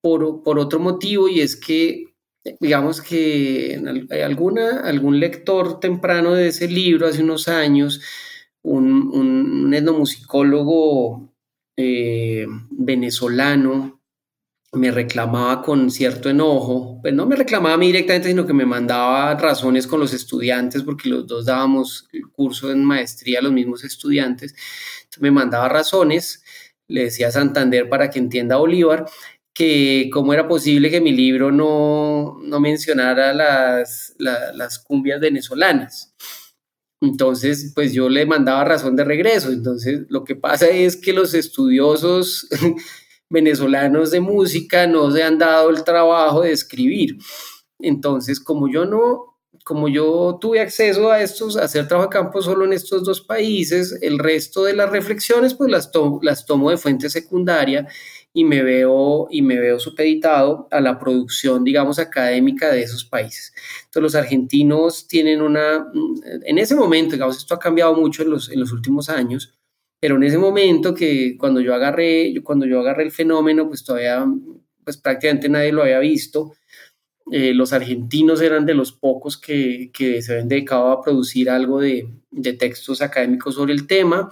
[0.01, 2.05] por, por, otro motivo y es que
[2.59, 3.81] digamos que
[4.23, 8.01] alguna, algún lector temprano de ese libro hace unos años,
[8.61, 11.29] un, un etnomusicólogo
[11.81, 14.01] eh, venezolano
[14.73, 18.65] me reclamaba con cierto enojo, pues no me reclamaba a mí directamente, sino que me
[18.65, 23.53] mandaba razones con los estudiantes, porque los dos dábamos el curso en maestría a los
[23.53, 24.53] mismos estudiantes,
[25.03, 26.43] Entonces me mandaba razones,
[26.87, 29.05] le decía a Santander para que entienda a Bolívar,
[29.53, 36.08] que cómo era posible que mi libro no, no mencionara las, las cumbias venezolanas.
[37.01, 39.51] Entonces, pues yo le mandaba razón de regreso.
[39.51, 42.47] Entonces, lo que pasa es que los estudiosos
[43.29, 47.17] venezolanos de música no se han dado el trabajo de escribir.
[47.79, 52.41] Entonces, como yo no, como yo tuve acceso a estos, a hacer trabajo de campo
[52.41, 55.89] solo en estos dos países, el resto de las reflexiones, pues las,
[56.21, 57.87] las tomo de fuente secundaria
[58.33, 63.53] y me veo, y me veo supeditado a la producción, digamos, académica de esos países.
[63.85, 65.91] Entonces, los argentinos tienen una,
[66.45, 69.53] en ese momento, digamos, esto ha cambiado mucho en los, en los últimos años,
[69.99, 74.25] pero en ese momento que cuando yo agarré, cuando yo agarré el fenómeno, pues todavía,
[74.83, 76.53] pues prácticamente nadie lo había visto.
[77.31, 81.79] Eh, los argentinos eran de los pocos que, que, se habían dedicado a producir algo
[81.79, 84.29] de, de textos académicos sobre el tema.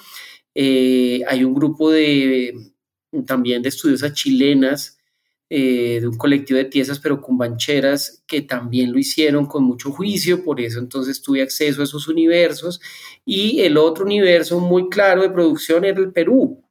[0.55, 2.55] Eh, hay un grupo de,
[3.25, 4.97] también de estudiosas chilenas,
[5.49, 10.43] eh, de un colectivo de tiesas pero cumbancheras que también lo hicieron con mucho juicio,
[10.43, 12.81] por eso entonces tuve acceso a esos universos.
[13.25, 16.63] Y el otro universo muy claro de producción era el Perú.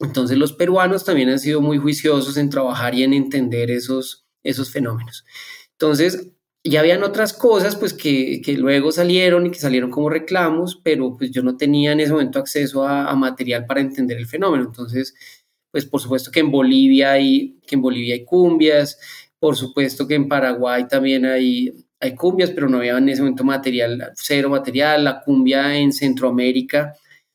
[0.00, 4.70] Entonces los peruanos también han sido muy juiciosos en trabajar y en entender esos, esos
[4.70, 5.24] fenómenos.
[5.72, 6.32] Entonces,
[6.64, 11.16] ya habían otras cosas pues que, que, luego salieron y que salieron como reclamos, pero
[11.16, 14.64] pues yo no tenía en ese momento acceso a, a material para entender el fenómeno.
[14.64, 15.14] Entonces,
[15.72, 18.98] pues por supuesto que en Bolivia hay, que en Bolivia hay cumbias,
[19.40, 23.42] por supuesto que en Paraguay también hay, hay cumbias, pero no había en ese momento
[23.42, 26.94] material, cero material, la cumbia en Centroamérica,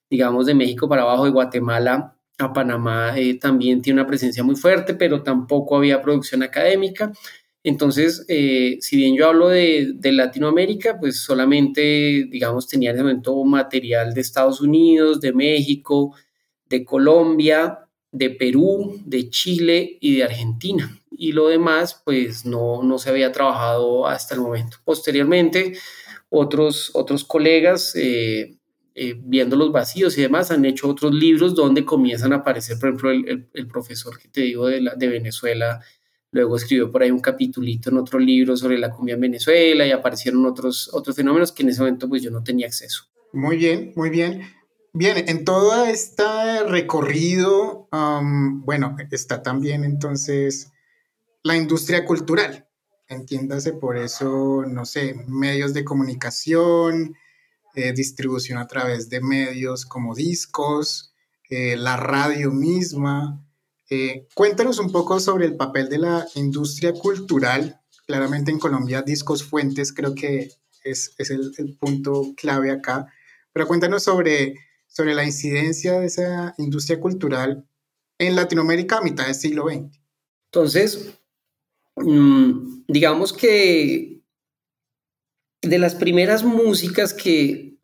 [0.10, 4.56] digamos de México para abajo, de Guatemala a Panamá, eh, también tiene una presencia muy
[4.56, 7.12] fuerte, pero tampoco había producción académica.
[7.64, 13.04] Entonces, eh, si bien yo hablo de, de, Latinoamérica, pues solamente, digamos, tenía en ese
[13.04, 16.16] momento material de Estados Unidos, de México,
[16.70, 21.00] de Colombia, de Perú, de Chile y de Argentina.
[21.12, 24.78] Y lo demás, pues no, no se había trabajado hasta el momento.
[24.86, 25.78] Posteriormente,
[26.30, 28.58] otros, otros colegas, eh,
[28.96, 32.90] eh, viendo los vacíos y demás, han hecho otros libros donde comienzan a aparecer, por
[32.90, 35.82] ejemplo, el, el, profesor que te digo de, la, de Venezuela,
[36.32, 39.92] luego escribió por ahí un capitulito en otro libro sobre la cumbia en Venezuela y
[39.92, 43.04] aparecieron otros, otros fenómenos que en ese momento pues yo no tenía acceso.
[43.34, 44.42] Muy bien, muy bien.
[44.94, 50.72] Bien, en todo este recorrido, bueno, está también entonces
[51.44, 52.68] la industria cultural.
[53.08, 57.16] Entiéndase por eso, no sé, medios de comunicación,
[57.76, 61.14] eh, distribución a través de medios como discos,
[61.50, 63.46] eh, la radio misma.
[63.90, 67.80] Eh, cuéntanos un poco sobre el papel de la industria cultural.
[68.06, 70.52] Claramente en Colombia, Discos Fuentes creo que
[70.84, 73.08] es, es el, el punto clave acá.
[73.54, 74.56] Pero cuéntanos sobre
[74.88, 77.68] sobre la incidencia de esa industria cultural
[78.20, 80.00] en Latinoamérica a mitad del siglo XX.
[80.52, 81.14] Entonces,
[81.96, 84.22] mmm, digamos que
[85.62, 87.78] de las primeras músicas que,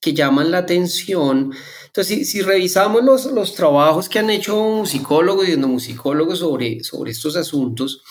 [0.00, 1.52] que llaman la atención,
[1.86, 7.12] entonces si, si, revisamos los, los trabajos que han hecho musicólogos y etnomusicólogos sobre, sobre
[7.12, 8.02] estos asuntos,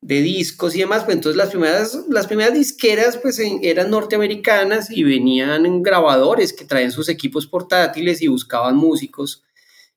[0.00, 5.02] de discos y demás, pues entonces las primeras, las primeras disqueras pues eran norteamericanas y
[5.02, 9.44] venían en grabadores que traían sus equipos portátiles y buscaban músicos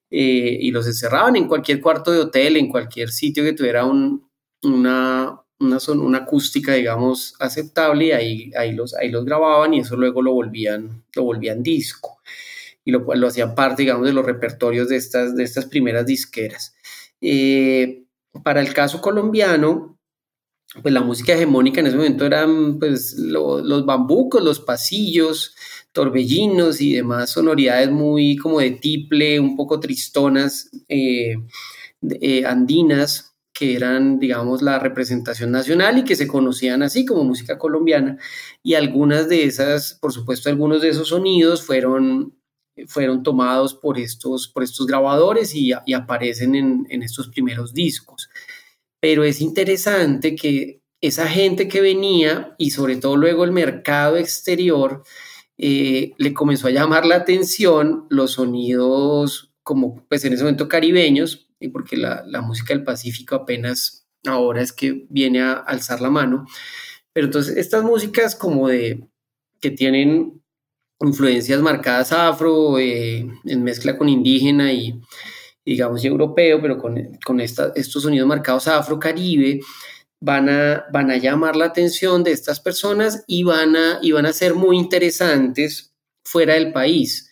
[0.10, 4.28] eh, y los encerraban en cualquier cuarto de hotel, en cualquier sitio que tuviera un,
[4.64, 9.96] una, una, una, acústica, digamos, aceptable y ahí, ahí, los, ahí los grababan y eso
[9.96, 12.20] luego lo volvían, lo volvían disco.
[12.84, 16.76] y lo, lo hacían parte, digamos, de los repertorios de estas, de estas primeras disqueras.
[17.22, 18.01] Eh,
[18.44, 20.00] para el caso colombiano,
[20.82, 25.56] pues la música hegemónica en ese momento eran pues los bambucos, los pasillos,
[25.92, 31.36] torbellinos y demás sonoridades muy como de tiple, un poco tristonas, eh,
[32.22, 37.60] eh, andinas, que eran, digamos, la representación nacional y que se conocían así como música
[37.60, 38.18] colombiana.
[38.64, 42.34] Y algunas de esas, por supuesto, algunos de esos sonidos fueron,
[42.88, 48.30] fueron tomados por estos, por estos grabadores y, aparecen en, estos primeros discos.
[49.00, 55.04] Pero es interesante que esa gente que venía y sobre todo luego el mercado exterior,
[55.58, 61.48] eh, le comenzó a llamar la atención los sonidos como pues en ese momento caribeños,
[61.72, 66.46] porque la, música del Pacífico apenas ahora es que viene a alzar la mano,
[67.14, 69.08] pero entonces estas músicas como de
[69.60, 70.41] que tienen
[71.02, 75.00] influencias marcadas afro, eh, en mezcla con indígena y
[75.66, 79.60] digamos europeo, pero con, con estos sonidos marcados afro-caribe,
[80.20, 84.26] van a, van a llamar la atención de estas personas y van, a, y van
[84.26, 85.94] a ser muy interesantes
[86.24, 87.32] fuera del país.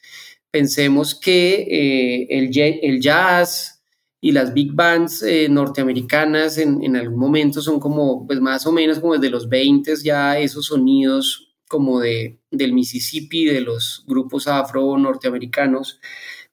[0.51, 2.49] Pensemos que eh, el,
[2.83, 3.83] el, jazz
[4.19, 8.71] y las big bands eh, norteamericanas en, en, algún momento son como, pues más o
[8.71, 14.47] menos como desde los 20 ya esos sonidos como de, del Mississippi, de los grupos
[14.47, 16.01] afro norteamericanos,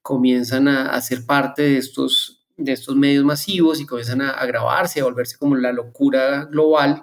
[0.03, 5.01] comienzan a, a ser parte de estos, de estos medios masivos y comienzan a, grabarse,
[5.01, 7.03] a volverse como la locura global.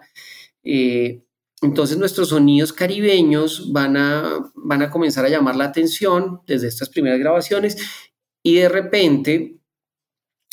[0.64, 1.24] Eh,
[1.61, 6.89] entonces nuestros sonidos caribeños van a, van a comenzar a llamar la atención desde estas
[6.89, 7.78] primeras grabaciones
[8.43, 9.57] y de repente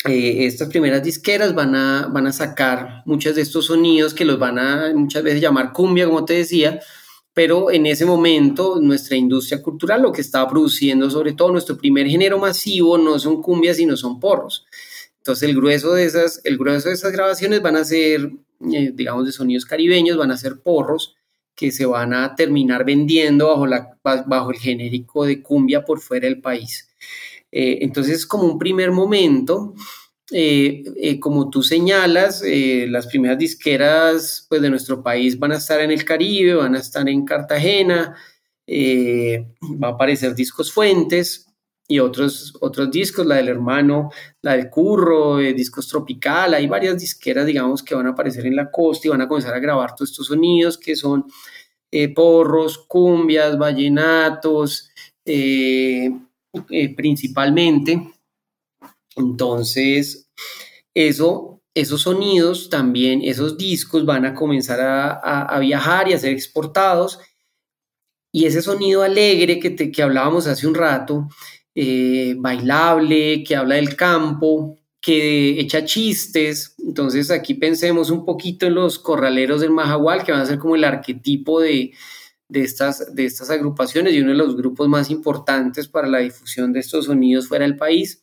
[0.05, 4.39] eh, estas primeras disqueras van a, van a sacar muchos de estos sonidos que los
[4.39, 6.79] van a muchas veces llamar cumbia, como te decía,
[7.33, 12.07] pero en ese momento nuestra industria cultural lo que estaba produciendo, sobre todo nuestro primer
[12.07, 14.65] género masivo, no son cumbias, sino son porros.
[15.17, 18.31] Entonces el grueso de esas, el grueso de esas grabaciones van a ser,
[18.73, 21.15] eh, digamos, de sonidos caribeños, van a ser porros
[21.55, 26.27] que se van a terminar vendiendo bajo, la, bajo el genérico de cumbia por fuera
[26.27, 26.89] del país.
[27.51, 29.75] Eh, entonces, como un primer momento,
[30.29, 35.91] eh, como tú señalas, las primeras disqueras pues, de nuestro país van a estar en
[35.91, 38.15] el Caribe, van a estar en Cartagena,
[38.69, 41.51] va a aparecer discos fuentes,
[41.91, 44.11] y otros, otros discos, la del hermano,
[44.41, 48.55] la del curro, eh, discos tropical, hay varias disqueras, digamos, que van a aparecer en
[48.55, 51.25] la costa y van a comenzar a grabar todos estos sonidos que son
[51.91, 54.89] eh, porros, cumbias, vallenatos,
[55.25, 56.13] eh,
[56.95, 58.01] principalmente.
[59.15, 60.29] Entonces,
[60.93, 67.19] eso, esos sonidos también, esos discos van a comenzar a, viajar y a ser exportados.
[68.31, 71.27] Y ese sonido alegre que, te, hablábamos hace un rato,
[71.75, 76.75] eh, bailable, que habla del campo, que echa chistes.
[76.79, 80.75] Entonces aquí pensemos un poquito en los corraleros del Majagual, que van a ser como
[80.75, 81.91] el arquetipo de,
[82.49, 86.79] estas, de estas agrupaciones y uno de los grupos más importantes para la difusión de
[86.81, 88.21] estos sonidos fuera del país.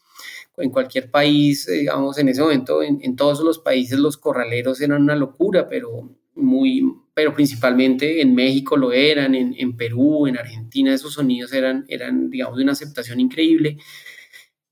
[0.61, 4.80] En cualquier país, eh, digamos, en ese momento, en, en todos los países los corraleros
[4.80, 6.82] eran una locura, pero muy,
[7.14, 12.56] pero principalmente en México lo eran, en, Perú, en Argentina, esos sonidos eran, eran, digamos,
[12.56, 13.78] de una aceptación increíble.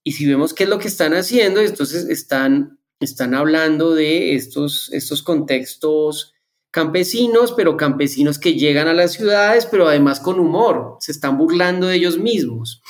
[0.05, 4.93] Y si vemos qué es lo que están haciendo, entonces están, están hablando de estos,
[4.93, 6.35] estos contextos
[6.71, 11.87] campesinos, pero campesinos que llegan a las ciudades, pero además con humor, se están burlando
[11.87, 12.83] de ellos mismos.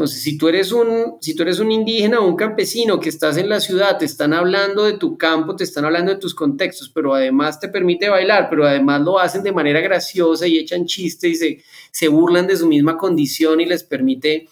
[0.00, 3.36] Entonces, si tú eres un, si tú eres un indígena o un campesino que estás
[3.36, 6.88] en la ciudad, te están hablando de tu campo, te están hablando de tus contextos,
[6.88, 11.30] pero además te permite bailar, pero además lo hacen de manera graciosa y echan chistes
[11.30, 14.48] y se, se burlan de su misma condición y les permite,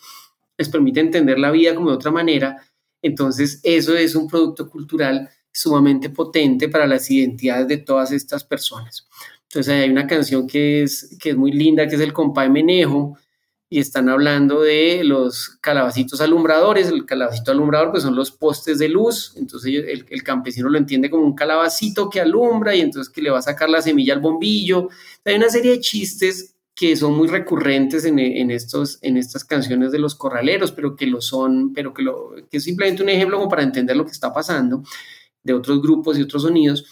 [0.58, 2.62] les permite entender la vida como de otra manera.
[3.00, 9.08] Entonces, eso es un producto cultural sumamente potente para las identidades de todas estas personas.
[9.44, 13.16] Entonces, hay una canción que es, que es muy linda, que es el Compay Menejo,
[13.70, 16.88] y están hablando de los calabacitos alumbradores.
[16.88, 21.24] El calabacito alumbrador pues son los postes de luz, entonces el, campesino lo entiende como
[21.24, 24.88] un calabacito que alumbra y entonces que le va a sacar la semilla al bombillo.
[25.24, 28.18] Hay una serie de chistes que son muy recurrentes en,
[28.50, 32.58] estos, en estas canciones de los corraleros, pero que lo son, pero que, lo, que
[32.58, 34.84] es simplemente un ejemplo como para entender lo que está pasando
[35.42, 36.86] de otros grupos y otros sonidos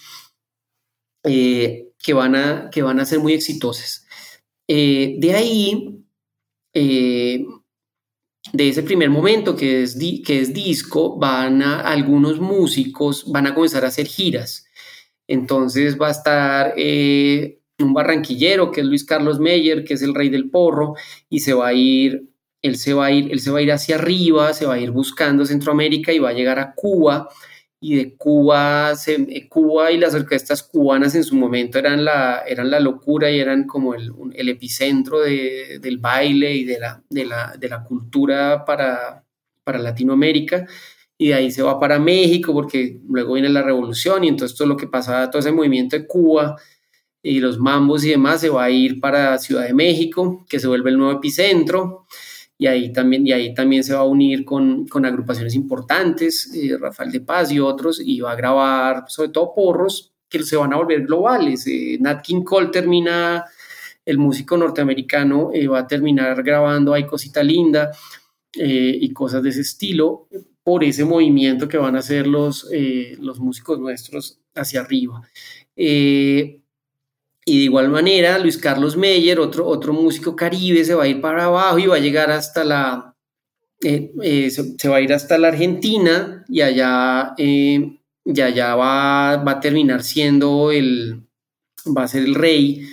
[1.23, 4.03] eh, que, van a, que van a ser muy exitosos.
[4.67, 6.03] Eh, de ahí
[6.79, 7.45] eh,
[8.53, 13.55] de ese primer momento que es, que es disco, van a, algunos músicos van a
[13.55, 14.65] comenzar a hacer giras.
[15.27, 20.13] Entonces va a estar eh, un barranquillero que es Luis Carlos Meyer, que es el
[20.13, 20.93] rey del porro,
[21.29, 22.29] y se va a ir
[22.63, 24.79] él se va a ir, él se va a ir hacia arriba, se va a
[24.79, 27.29] ir buscando Centroamérica y va a llegar a Cuba
[27.79, 32.71] y de Cuba, se, Cuba y las orquestas cubanas en su momento eran la, eran
[32.71, 37.25] la locura y eran como el, el epicentro de, del baile y de la, de
[37.25, 39.23] la, de la cultura para,
[39.63, 40.65] para Latinoamérica.
[41.19, 44.67] Y de ahí se va para México porque luego viene la revolución y entonces todo
[44.67, 46.57] lo que pasa, todo ese movimiento de Cuba
[47.21, 50.67] y los mambos y demás se va a ir para Ciudad de México, que se
[50.67, 52.05] vuelve el nuevo epicentro
[52.57, 56.77] y ahí también, y ahí también se va a unir con, con agrupaciones importantes, eh,
[56.77, 60.73] Rafael de Paz y otros, y va a grabar sobre todo porros que se van
[60.73, 61.67] a volver globales.
[61.67, 63.45] Eh, Nat King Cole termina,
[64.03, 67.91] el músico norteamericano eh, va a terminar grabando Hay Cosita Linda
[68.59, 70.27] y cosas de ese estilo
[70.63, 72.67] por ese movimiento que van a hacer los,
[73.19, 75.21] los músicos nuestros hacia arriba.
[77.49, 81.21] Y de igual manera, Luis Carlos Meyer, otro, otro músico caribe, se va a ir
[81.21, 83.15] para abajo y va a llegar hasta la,
[83.81, 87.99] eh, eh, se, va a ir hasta la Argentina y allá, eh,
[88.43, 91.21] allá va, va, a terminar siendo el,
[91.85, 92.85] va a ser el rey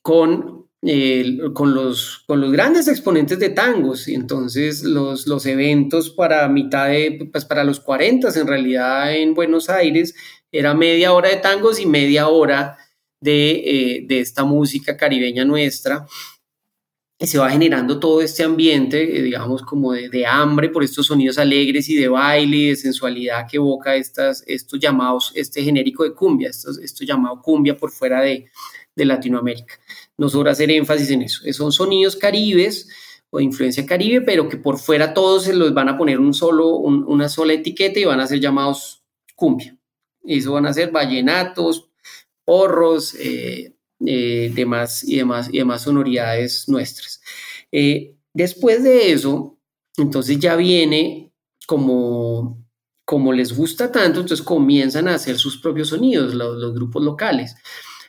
[0.00, 0.68] con,
[1.52, 4.06] con, los, con los grandes exponentes de tangos.
[4.06, 9.34] Y entonces los, los eventos para mitad de, pues para los 40 en realidad en
[9.34, 10.14] Buenos Aires
[10.58, 12.78] era media hora de tangos y media hora
[13.20, 16.06] de, eh, esta música caribeña nuestra.
[17.18, 21.38] Y se va generando todo este ambiente, eh, digamos, como de, hambre por estos sonidos
[21.38, 26.12] alegres y de baile y de sensualidad que evoca estas, estos llamados, este genérico de
[26.12, 28.50] cumbia, esto, esto llamado cumbia por fuera de,
[28.98, 29.74] Latinoamérica.
[30.16, 31.42] No sobra hacer énfasis en eso.
[31.52, 32.88] Son sonidos caribes
[33.28, 36.32] o de influencia caribe, pero que por fuera todos se los van a poner un
[36.32, 39.02] solo, una sola etiqueta y van a ser llamados
[39.34, 39.75] cumbia.
[40.26, 41.88] Eso van a ser vallenatos,
[42.44, 43.74] porros, eh,
[44.04, 47.20] eh, demás, y, demás, y demás sonoridades nuestras.
[47.72, 49.58] Eh, después de eso,
[49.96, 51.32] entonces ya viene
[51.66, 52.64] como,
[53.04, 57.56] como les gusta tanto, entonces comienzan a hacer sus propios sonidos, los, los grupos locales.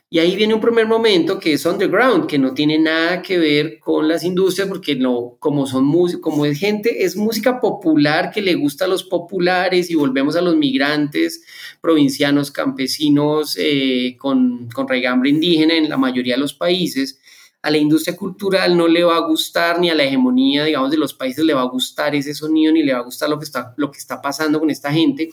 [0.09, 3.77] Y ahí viene un primer momento que es underground, que no tiene nada que ver
[3.79, 5.91] con las industrias, porque no, como son
[6.21, 10.41] como es gente, es música popular que le gusta a los populares y volvemos a
[10.41, 11.43] los migrantes
[11.81, 17.19] provincianos, campesinos eh, con, con raigambre indígena en la mayoría de los países.
[17.61, 20.97] A la industria cultural no le va a gustar, ni a la hegemonía, digamos, de
[20.97, 23.45] los países le va a gustar ese sonido, ni le va a gustar lo que
[23.45, 25.31] está, lo que está pasando con esta gente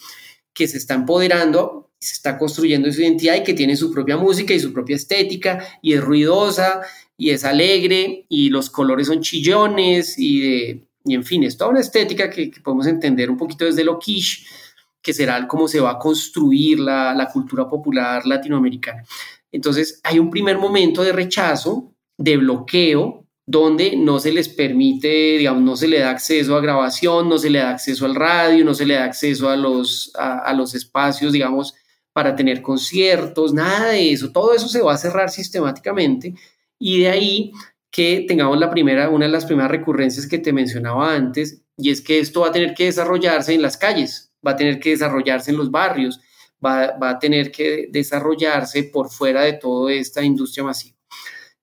[0.52, 4.54] que se está empoderando se está construyendo su identidad y que tiene su propia música
[4.54, 6.82] y su propia estética y es ruidosa
[7.16, 11.70] y es alegre y los colores son chillones y, de, y en fin, es toda
[11.70, 14.46] una estética que, podemos entender un poquito desde lo quiche,
[15.02, 19.04] que será cómo se va a construir la, la cultura popular latinoamericana.
[19.52, 25.62] Entonces hay un primer momento de rechazo, de bloqueo, donde no se les permite, digamos,
[25.62, 28.74] no se le da acceso a grabación, no se le da acceso al radio, no
[28.74, 31.74] se le da acceso a los, a, a los espacios, digamos,
[32.14, 36.34] para tener conciertos, nada de eso, todo eso se va a cerrar sistemáticamente
[36.78, 37.52] y de ahí
[37.90, 42.00] que tengamos la primera, una de las primeras recurrencias que te mencionaba antes, y es
[42.00, 45.50] que esto va a tener que desarrollarse en las calles, va a tener que desarrollarse
[45.50, 46.20] en los barrios,
[46.64, 50.96] va, va a tener que desarrollarse por fuera de toda esta industria masiva.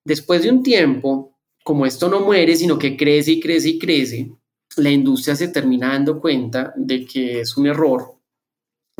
[0.04, 4.30] Después de un tiempo, como esto no muere, sino que crece y crece y crece,
[4.76, 8.21] la industria se termina dando cuenta de que es un error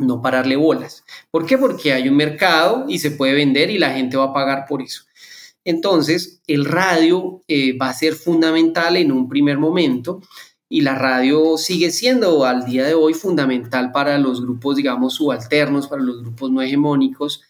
[0.05, 1.03] no pararle bolas.
[1.31, 1.57] ¿Por qué?
[1.57, 4.81] Porque hay un mercado y se puede vender y la gente va a pagar por
[4.81, 5.03] eso.
[5.65, 10.21] Entonces, el radio eh, va a ser fundamental en un primer momento
[10.67, 15.87] y la radio sigue siendo al día de hoy fundamental para los grupos, digamos, subalternos,
[15.87, 17.43] para los grupos no hegemónicos.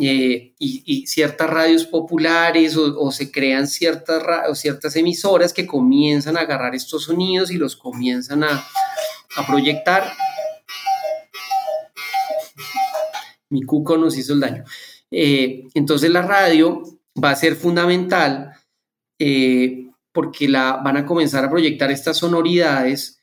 [0.00, 6.40] Eh, y, ciertas radios populares o, se crean ciertas, o ciertas emisoras que comienzan a
[6.40, 8.64] agarrar estos sonidos y los comienzan a,
[9.36, 10.12] a proyectar
[13.54, 14.64] mi cuco nos hizo el daño.
[15.10, 16.82] Eh, entonces la radio
[17.22, 18.52] va a ser fundamental
[19.18, 23.22] eh, porque la, van a comenzar a proyectar estas sonoridades,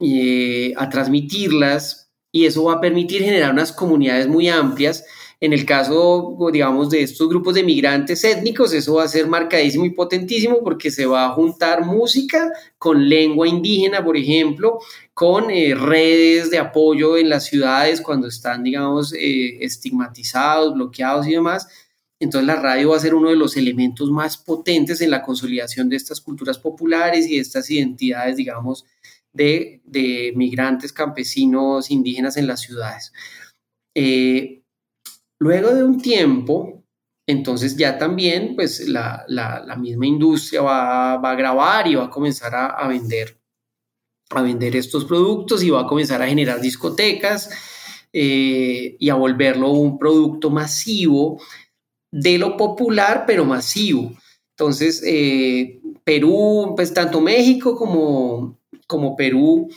[0.00, 5.04] eh, a transmitirlas y eso va a permitir generar unas comunidades muy amplias
[5.42, 9.84] en el caso, digamos, de estos grupos de migrantes étnicos, eso va a ser marcadísimo
[9.84, 14.78] y potentísimo porque se va a juntar música con lengua indígena, por ejemplo,
[15.12, 21.32] con eh, redes de apoyo en las ciudades cuando están, digamos, eh, estigmatizados, bloqueados y
[21.32, 21.66] demás.
[22.20, 25.88] Entonces la radio va a ser uno de los elementos más potentes en la consolidación
[25.88, 28.84] de estas culturas populares y de estas identidades, digamos,
[29.32, 29.80] de,
[30.36, 33.12] migrantes, campesinos, indígenas en las ciudades.
[33.96, 34.61] Eh,
[35.42, 36.84] Luego de un tiempo,
[37.26, 39.26] entonces ya también pues la,
[39.76, 43.36] misma industria va, a grabar y va a comenzar a, vender
[44.30, 47.50] a vender estos productos y va a comenzar a generar discotecas
[48.12, 51.42] eh, y a volverlo un producto masivo
[52.12, 54.12] de lo popular pero masivo.
[54.50, 59.68] Entonces, eh, Perú, pues tanto México como, como Perú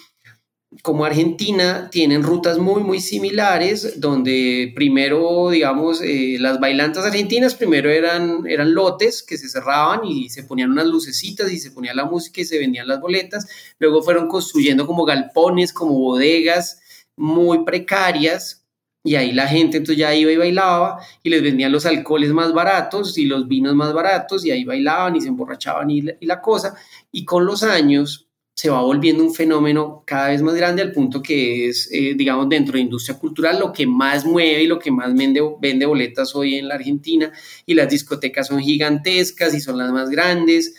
[0.82, 7.90] como Argentina tienen rutas muy, muy similares, donde primero, digamos, eh, las bailantas argentinas primero
[7.90, 12.06] eran, eran lotes que se cerraban y se ponían unas lucecitas y se ponía la
[12.06, 13.48] música y se vendían las boletas.
[13.80, 16.82] Luego fueron construyendo como galpones, como bodegas
[17.16, 18.64] muy precarias.
[19.04, 22.54] Y ahí la gente entonces ya iba y bailaba y les vendían los alcoholes más
[22.54, 26.42] baratos y los vinos más baratos y ahí bailaban y se emborrachaban y y la
[26.42, 26.76] cosa.
[27.12, 28.25] Y con los años,
[28.56, 32.48] se va volviendo un fenómeno cada vez más grande al punto que es, eh, digamos,
[32.48, 36.34] dentro de industria cultural lo que más mueve y lo que más vende, vende boletas
[36.36, 37.34] hoy en la Argentina.
[37.66, 40.74] Y las discotecas son gigantescas y son las más grandes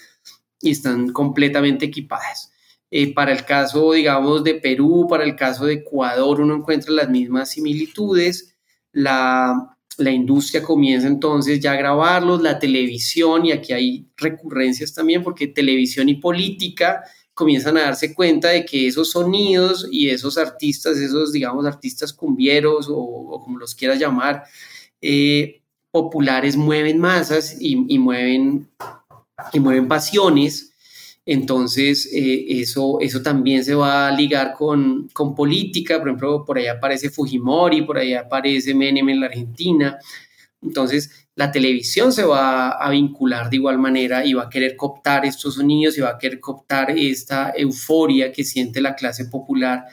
[0.63, 2.51] y están completamente equipadas.
[2.91, 7.11] Eh, para el caso, digamos, de Perú, para el caso de Ecuador, uno encuentra las
[7.11, 8.55] mismas similitudes.
[8.93, 15.23] La, la industria comienza entonces ya a grabarlos, la televisión, y aquí hay recurrencias también,
[15.23, 17.03] porque televisión y política
[17.37, 22.87] comienzan a darse cuenta de que esos sonidos y esos artistas, esos, digamos, artistas cumbieros
[22.91, 24.45] o, como los quieras llamar,
[25.03, 25.61] eh,
[25.91, 28.67] populares mueven masas y, mueven,
[29.53, 30.73] y mueven pasiones.
[31.27, 35.99] Entonces, eh, eso, eso también se va a ligar con, con política.
[35.99, 39.99] Por ejemplo, por ahí aparece Fujimori, por ahí aparece Menem en la Argentina.
[40.63, 45.27] Entonces, la televisión se va a vincular de igual manera y va a querer cooptar
[45.27, 49.85] estos sonidos y va a querer cooptar esta euforia que siente la clase popular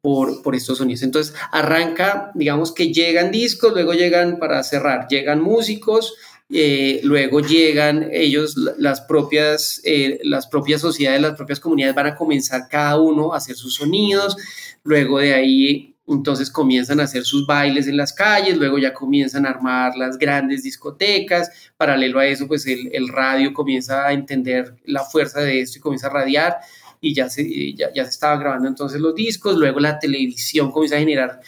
[0.00, 1.02] por, por estos sonidos.
[1.04, 6.14] Entonces arranca, digamos que llegan discos, luego llegan, para cerrar, llegan músicos,
[6.52, 12.16] eh, luego llegan ellos, las propias, eh, las propias sociedades, las propias comunidades van a
[12.16, 14.36] comenzar cada uno a hacer sus sonidos,
[14.82, 19.46] luego de ahí entonces comienzan a hacer sus bailes en las calles, luego ya comienzan
[19.46, 25.04] a armar las grandes discotecas, paralelo a eso pues el, radio comienza a entender la
[25.04, 26.56] fuerza de esto y comienza a radiar
[27.00, 30.96] y ya se, ya, ya se estaban grabando entonces los discos, luego la televisión comienza
[30.96, 31.40] a generar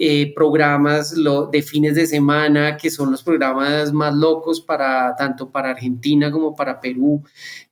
[0.00, 1.12] eh, programas
[1.50, 6.54] de fines de semana, que son los programas más locos para tanto para Argentina como
[6.54, 7.24] para Perú,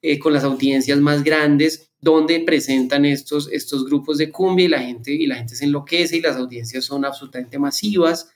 [0.02, 4.78] eh, con las audiencias más grandes, donde presentan estos, estos grupos de cumbia y la,
[4.78, 8.30] gente, y la gente se enloquece y las audiencias son absolutamente masivas.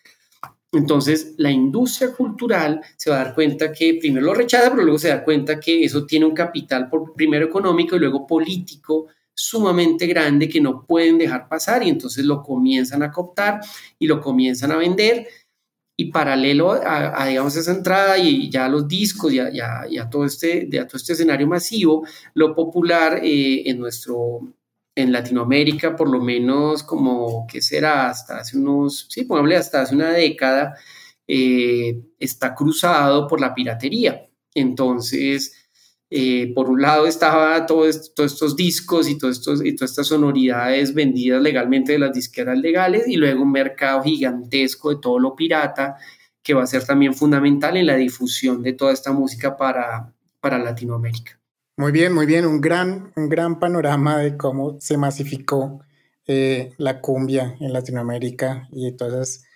[0.73, 4.99] Entonces, la industria cultural se va a dar cuenta que primero lo rechaza, pero luego
[4.99, 10.09] se da cuenta que eso tiene un capital por, primero económico y luego político sumamente
[10.09, 13.61] grande que no pueden dejar pasar y entonces lo comienzan a cooptar
[14.01, 15.29] y lo comienzan a vender
[16.01, 20.87] y paralelo a, digamos esa entrada y ya los discos y a, todo este ya
[20.87, 24.41] todo este escenario masivo lo popular eh, en nuestro
[24.95, 29.95] en Latinoamérica por lo menos como que será hasta hace unos sí pongámosle hasta hace
[29.95, 30.75] una década
[31.33, 34.29] eh, está cruzado por la piratería.
[34.53, 35.60] Entonces
[36.13, 41.93] eh, por un lado estaba todos estos discos y, y todas estas sonoridades vendidas legalmente
[41.93, 45.97] de las disqueras legales y luego un mercado gigantesco de todo lo pirata
[46.43, 50.59] que va a ser también fundamental en la difusión de toda esta música para, para
[50.59, 51.39] Latinoamérica.
[51.77, 55.81] Muy bien, muy bien, un gran, un gran panorama de cómo se masificó
[56.27, 59.47] eh, la cumbia en Latinoamérica y todas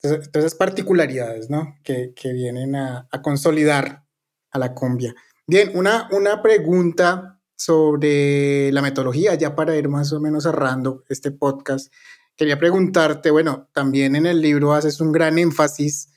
[0.00, 1.74] esas, todas esas particularidades ¿no?
[1.82, 4.04] que, que vienen a, a consolidar
[4.52, 5.14] a la cumbia.
[5.46, 11.32] Bien, una, una pregunta sobre la metodología, ya para ir más o menos cerrando este
[11.32, 11.92] podcast.
[12.34, 16.08] Quería preguntarte, bueno, también en el libro haces un gran énfasis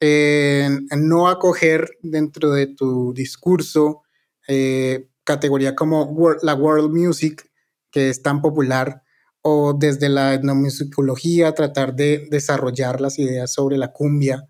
[0.00, 4.02] en, no acoger dentro de tu discurso
[4.48, 7.48] eh, categoría como la world music,
[7.88, 9.04] que es tan popular,
[9.42, 14.48] o desde la etnomusicología tratar de desarrollar las ideas sobre la cumbia.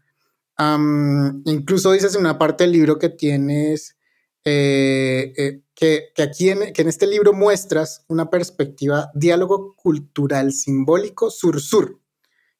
[1.45, 3.97] incluso dices en una parte del libro que tienes
[4.45, 11.31] eh, eh, que, aquí en, que en este libro muestras una perspectiva diálogo cultural simbólico
[11.31, 12.01] sur-sur.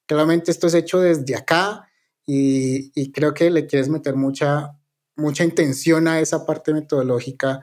[0.07, 1.89] Claramente esto es hecho desde acá
[2.25, 4.79] y, creo que le quieres meter mucha,
[5.17, 7.61] mucha intención a esa parte metodológica.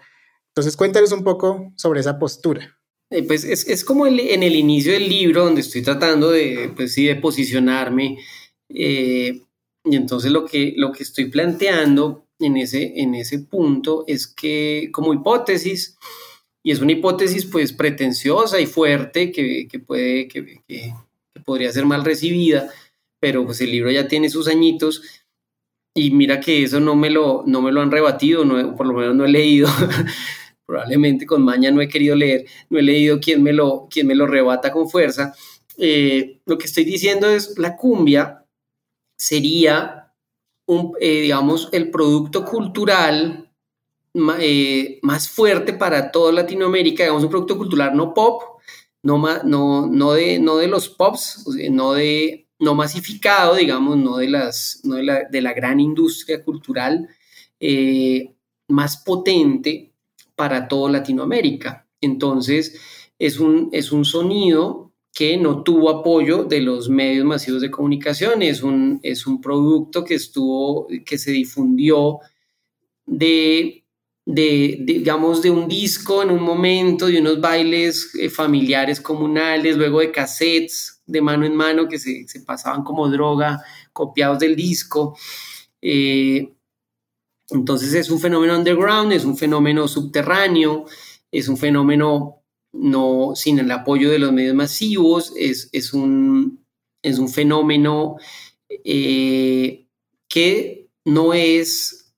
[0.50, 2.78] Entonces cuéntales un poco sobre esa postura.
[3.10, 6.94] Eh, pues es, es como en el inicio del libro donde estoy tratando de, pues
[6.94, 8.18] sí, de posicionarme.
[8.68, 14.90] y entonces lo que, lo que estoy planteando en ese, en ese punto es que
[14.92, 15.98] como hipótesis,
[16.64, 20.62] y es una hipótesis pues pretenciosa y fuerte que, puede, que,
[21.46, 22.70] podría ser mal recibida,
[23.20, 25.02] pero pues el libro ya tiene sus añitos,
[25.94, 28.94] y mira que eso no me lo, no me lo han rebatido, no, por lo
[28.94, 29.68] menos no he leído.
[30.66, 34.14] Probablemente con maña no he querido leer, no he leído quién me lo, quién me
[34.14, 35.34] lo rebata con fuerza.
[35.78, 38.46] Eh, lo que estoy diciendo es la cumbia
[39.18, 39.99] sería,
[41.00, 43.50] eh, digamos, el producto cultural
[44.40, 48.44] eh, más fuerte para toda Latinoamérica, digamos, un producto cultural no pop,
[49.04, 54.30] no, no, no, de, no de los pops, no de no masificado, digamos, no de,
[54.30, 57.08] las, no de, la, de la gran industria cultural
[57.60, 58.36] eh,
[58.68, 59.94] más potente
[60.36, 61.88] para toda Latinoamérica.
[62.02, 62.80] Entonces,
[63.18, 68.42] es un, es un sonido que no tuvo apoyo de los medios masivos de comunicación,
[68.42, 72.20] es un, es un producto que estuvo, que se difundió
[73.06, 73.84] de,
[74.26, 80.00] de, digamos, de un disco en un momento, de unos bailes eh, familiares comunales, luego
[80.00, 85.18] de cassettes, de mano en mano que se, pasaban como droga, copiados del disco.
[85.82, 86.54] Eh,
[87.50, 90.86] entonces es un fenómeno underground, es un fenómeno subterráneo,
[91.32, 92.39] es un fenómeno
[92.72, 96.66] no sin el apoyo de los medios masivos, es, un,
[97.02, 98.18] es un fenómeno
[98.70, 99.88] eh,
[100.28, 102.14] que no es,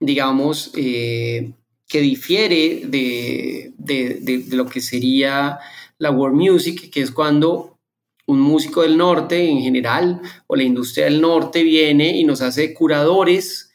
[0.00, 1.52] digamos, eh,
[1.88, 5.58] que difiere de, de, lo que sería
[5.98, 7.78] la world music, que es cuando
[8.26, 12.72] un músico del norte en general o la industria del norte viene y nos hace
[12.74, 13.70] curadores.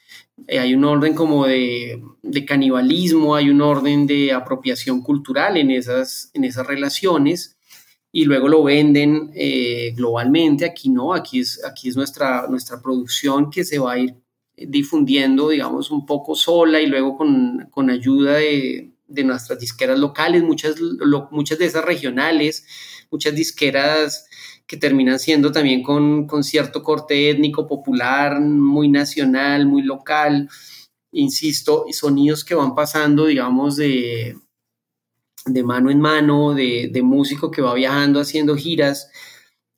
[0.48, 2.02] Eh, hay un orden como de,
[2.48, 7.58] canibalismo, hay un orden de apropiación cultural en esas, en esas relaciones
[8.12, 10.66] y luego lo venden eh, globalmente.
[10.66, 14.16] Aquí no, aquí es, aquí es nuestra, nuestra producción que se va a ir
[14.68, 18.92] difundiendo, digamos, un poco sola y luego con, ayuda de,
[19.24, 20.76] nuestras disqueras locales, muchas,
[21.32, 22.66] muchas de esas regionales,
[23.10, 24.28] muchas disqueras
[24.70, 30.48] que terminan siendo también con, cierto corte étnico, popular, muy nacional, muy local,
[31.12, 34.38] insisto, sonidos que van pasando, digamos, de,
[35.44, 39.10] de mano en mano, de, músico que va viajando haciendo giras.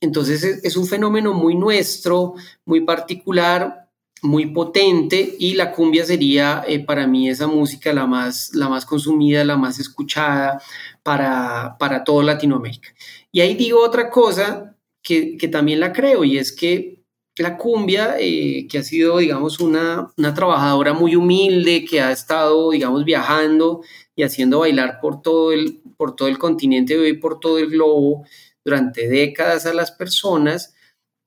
[0.01, 2.33] Entonces es, un fenómeno muy nuestro,
[2.65, 3.89] muy particular,
[4.21, 8.85] muy potente y la cumbia sería eh, para mí esa música la más, la más
[8.85, 10.61] consumida, la más escuchada
[11.01, 12.89] para, para toda Latinoamérica.
[13.31, 14.70] Y ahí digo otra cosa
[15.01, 17.03] que, también la creo y es que
[17.37, 22.71] la cumbia, eh, que ha sido, digamos, una, una, trabajadora muy humilde, que ha estado,
[22.71, 23.81] digamos, viajando
[24.15, 28.25] y haciendo bailar por todo el, por todo el continente y por todo el globo
[28.63, 30.75] durante décadas a las personas,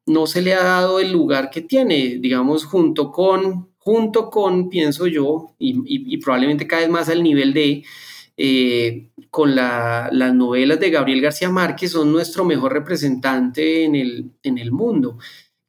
[0.07, 5.07] no se le ha dado el lugar que tiene, digamos, junto con, junto con, pienso
[5.07, 7.83] yo, y, y probablemente cada vez más al nivel de
[8.37, 14.59] eh, con las novelas de Gabriel García Márquez son nuestro mejor representante en el, en
[14.59, 15.19] el mundo.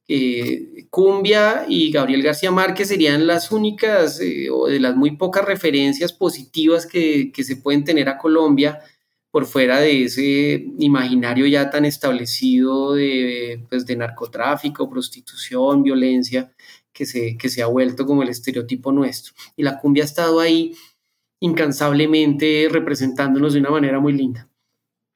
[0.07, 5.43] Eh, Cumbia y Gabriel García Márquez serían las únicas eh, o de las muy pocas
[5.45, 8.79] referencias positivas que, se pueden tener a Colombia
[9.31, 16.53] por fuera de ese imaginario ya tan establecido de, pues, de narcotráfico, prostitución, violencia,
[16.93, 19.33] que se, que se ha vuelto como el estereotipo nuestro.
[19.57, 20.73] Y la cumbia ha estado ahí
[21.39, 24.49] incansablemente representándonos de una manera muy linda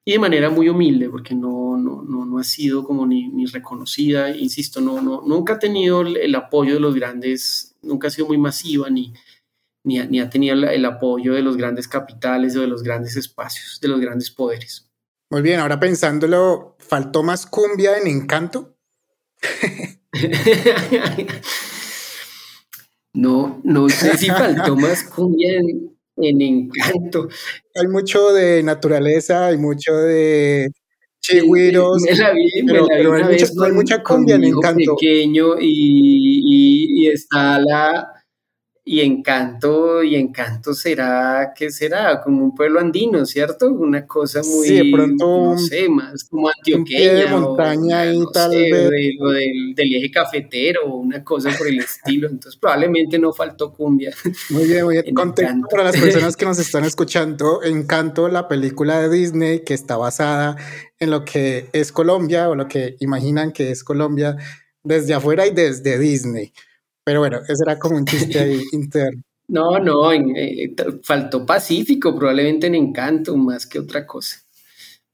[0.06, 4.82] y de manera muy humilde, porque no, no, no, ha sido como ni, reconocida, insisto,
[4.82, 8.90] no, no, nunca ha tenido el, apoyo de los grandes, nunca ha sido muy masiva,
[8.90, 9.14] ni,
[9.84, 13.80] ni, ni ha tenido el, apoyo de los grandes capitales o de los grandes espacios,
[13.82, 14.90] de los grandes poderes.
[15.30, 18.76] Muy bien, ahora pensándolo, ¿faltó más cumbia en Encanto?
[23.14, 27.28] no, no sé si faltó más cumbia en, en Encanto.
[27.76, 30.72] Hay mucho de naturaleza, hay mucho de
[31.22, 32.04] chigüiros,
[32.66, 34.96] pero, hay, mucha cumbia en Encanto.
[34.96, 38.19] pequeño y, y está la
[38.92, 42.20] y Encanto, y Encanto será, ¿qué será?
[42.24, 43.72] Como un pueblo andino, ¿cierto?
[43.72, 47.14] Una cosa muy, sí, de pronto, no sé, más como antioqueña.
[47.14, 48.90] de montaña y tal vez.
[48.90, 52.30] del, eje cafetero, una cosa por el estilo.
[52.30, 54.12] Entonces probablemente no faltó cumbia.
[54.50, 55.14] Muy bien, muy bien.
[55.14, 57.62] Contexto para las personas que nos están escuchando.
[57.62, 60.58] Encanto, la película de Disney que está basada
[60.98, 64.36] en lo que es Colombia o lo que imaginan que es Colombia
[64.82, 66.54] desde afuera y desde Disney.
[67.10, 69.24] Pero bueno, ese era como un chiste ahí interno.
[69.48, 74.38] No, no, eh, faltó Pacífico, probablemente en Encanto, más que otra cosa.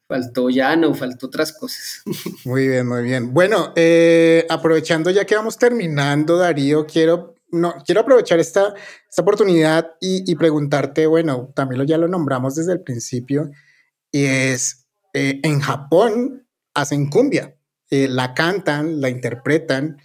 [0.10, 2.02] Faltó Llano, faltó otras cosas.
[2.44, 3.34] Muy bien, muy bien.
[3.34, 8.74] Bueno, eh, aprovechando ya que vamos terminando, Darío, quiero, no, quiero aprovechar esta,
[9.10, 13.52] esta oportunidad y, preguntarte, bueno, también lo, ya lo nombramos desde el principio,
[14.12, 17.56] y es, eh, en Japón hacen cumbia,
[17.90, 19.96] la cantan, la interpretan,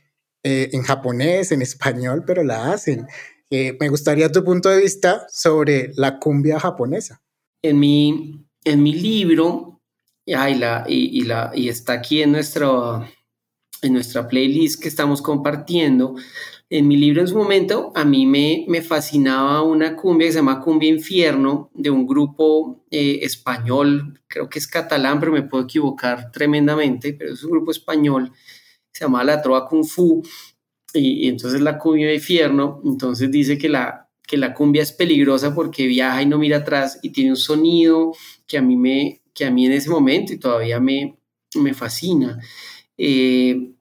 [0.43, 3.07] eh, en japonés, en español, pero la hacen.
[3.51, 7.20] Eh, me gustaría tu punto de vista sobre la cumbia japonesa.
[7.62, 9.80] En mi, en mi libro,
[10.26, 13.05] ay, la, y, la, y está aquí en, nuestro,
[13.82, 16.14] en nuestra playlist que estamos compartiendo,
[16.72, 20.38] en mi libro en su momento, a mí me, me fascinaba una cumbia que se
[20.38, 25.64] llama Cumbia Infierno, de un grupo eh, español, creo que es catalán, pero me puedo
[25.64, 28.32] equivocar tremendamente, pero es un grupo español,
[28.93, 30.22] se llama La Trova Kung Fu,
[30.93, 35.86] y, entonces la cumbia Infierno, entonces dice que la, que la cumbia es peligrosa porque
[35.86, 38.12] viaja y no mira atrás y tiene un sonido
[38.47, 41.16] que a mí, me, que a mí en ese momento y todavía me,
[41.55, 42.41] me fascina.
[42.97, 43.72] Eh,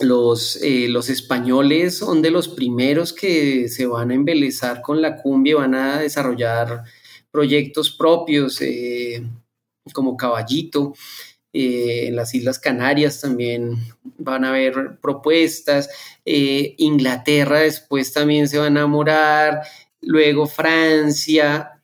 [0.00, 5.16] los, eh, los españoles son de los primeros que se van a embelezar con la
[5.16, 6.82] cumbia, van a desarrollar
[7.30, 9.24] proyectos propios eh,
[9.92, 10.94] como Caballito.
[11.54, 13.78] Eh, en las Islas Canarias también
[14.18, 15.88] van a haber propuestas.
[16.24, 19.62] Inglaterra después también se va a enamorar.
[20.02, 21.80] Luego Francia,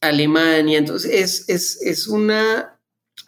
[0.00, 0.78] Alemania.
[0.78, 2.76] Entonces es, es, es una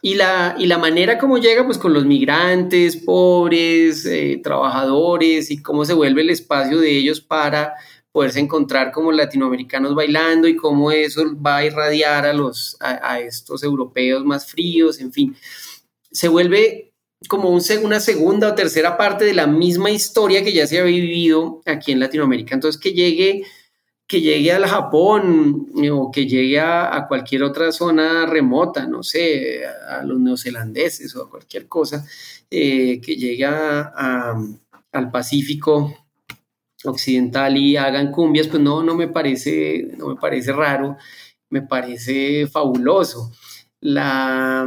[0.00, 5.60] y la, y la manera como llega, pues con los migrantes, pobres, eh, trabajadores, y
[5.60, 7.74] cómo se vuelve el espacio de ellos para
[8.12, 13.62] poderse encontrar como latinoamericanos bailando y cómo eso va a irradiar a, los, a, estos
[13.62, 15.36] europeos más fríos, en fin.
[16.10, 16.92] Se vuelve
[17.28, 20.92] como un, una segunda o tercera parte de la misma historia que ya se había
[20.92, 22.54] vivido aquí en Latinoamérica.
[22.54, 23.44] Entonces, que llegue
[24.08, 29.66] que llegue al Japón eh, o que llegue a, cualquier otra zona remota, no sé,
[29.66, 32.06] a, los neozelandeses o a cualquier cosa,
[32.50, 35.97] eh, que llegue al Pacífico
[36.90, 40.96] occidental y hagan cumbias, pues no, no me parece, no me parece raro,
[41.50, 43.32] me parece fabuloso.
[43.80, 44.66] La,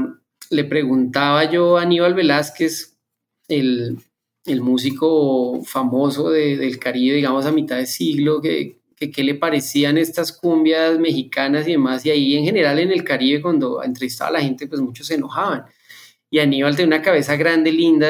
[0.49, 2.97] le preguntaba yo a Aníbal Velázquez,
[3.47, 3.97] el,
[4.61, 10.99] músico famoso del Caribe, digamos, a mitad de siglo, que, qué le parecían estas cumbias
[10.99, 14.67] mexicanas y demás, y ahí en general en el Caribe cuando entrevistaba a la gente,
[14.67, 15.65] pues muchos se enojaban.
[16.29, 18.07] Y Aníbal tenía una cabeza grande, linda,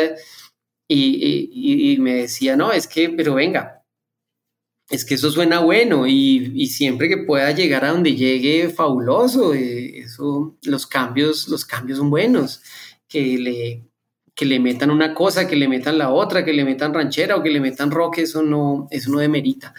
[0.93, 3.80] y, me decía, no, es que, pero venga,
[4.91, 9.53] es que eso suena bueno y, siempre que pueda llegar a donde llegue, fabuloso.
[9.53, 12.61] Eh, eso, los cambios, los cambios son buenos.
[13.07, 13.91] Que le,
[14.35, 17.43] que le metan una cosa, que le metan la otra, que le metan ranchera o
[17.43, 19.73] que le metan rock, eso no, eso no demerita.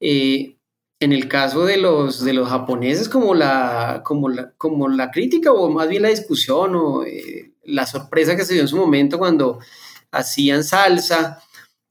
[0.00, 0.56] Eh,
[0.98, 5.52] en el caso de los, de los japoneses, como la, como, la, como la crítica
[5.52, 9.18] o más bien la discusión o eh, la sorpresa que se dio en su momento
[9.18, 9.60] cuando
[10.10, 11.42] hacían salsa,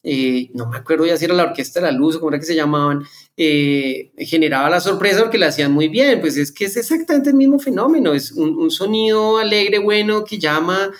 [0.07, 2.39] eh, no me acuerdo ya si era la Orquesta de la Luz o cómo era
[2.39, 3.03] que se llamaban,
[3.35, 7.35] eh, generaba la sorpresa porque la hacían muy bien, pues es que es exactamente el
[7.35, 10.91] mismo fenómeno, es un, sonido alegre, bueno, que llama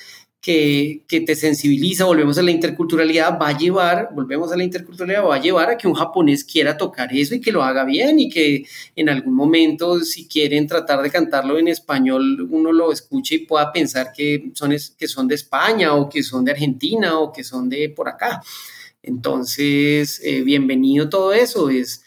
[0.41, 5.35] que, te sensibiliza, volvemos a la interculturalidad, va a llevar, volvemos a la interculturalidad, va
[5.35, 8.27] a llevar a que un japonés quiera tocar eso y que lo haga bien y
[8.27, 13.45] que en algún momento, si quieren tratar de cantarlo en español, uno lo escuche y
[13.45, 17.43] pueda pensar que son, que son de España o que son de Argentina o que
[17.43, 18.41] son de por acá.
[19.07, 22.03] Entonces, eh, bienvenido todo eso, es,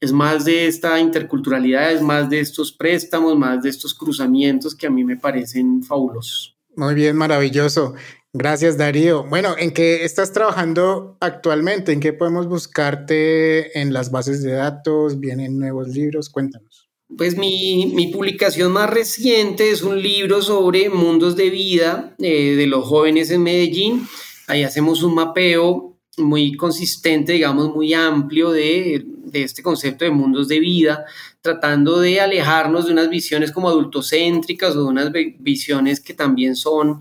[0.00, 4.86] es más de esta interculturalidad, es más de estos préstamos, más de estos cruzamientos que
[4.86, 6.54] a mí me parecen fabulosos.
[6.76, 7.94] Muy bien, maravilloso.
[8.34, 9.24] Gracias, Darío.
[9.24, 11.92] Bueno, ¿en qué estás trabajando actualmente?
[11.92, 15.20] ¿En qué podemos buscarte en las bases de datos?
[15.20, 16.28] ¿Vienen nuevos libros?
[16.28, 16.90] Cuéntanos.
[17.16, 22.86] Pues mi, publicación más reciente es un libro sobre mundos de vida eh, de los
[22.86, 24.06] jóvenes en Medellín.
[24.48, 30.48] Ahí hacemos un mapeo muy consistente, digamos, muy amplio de, de este concepto de mundos
[30.48, 31.06] de vida
[31.42, 37.00] tratando de alejarnos de unas visiones como adultocéntricas o de unas visiones que también son,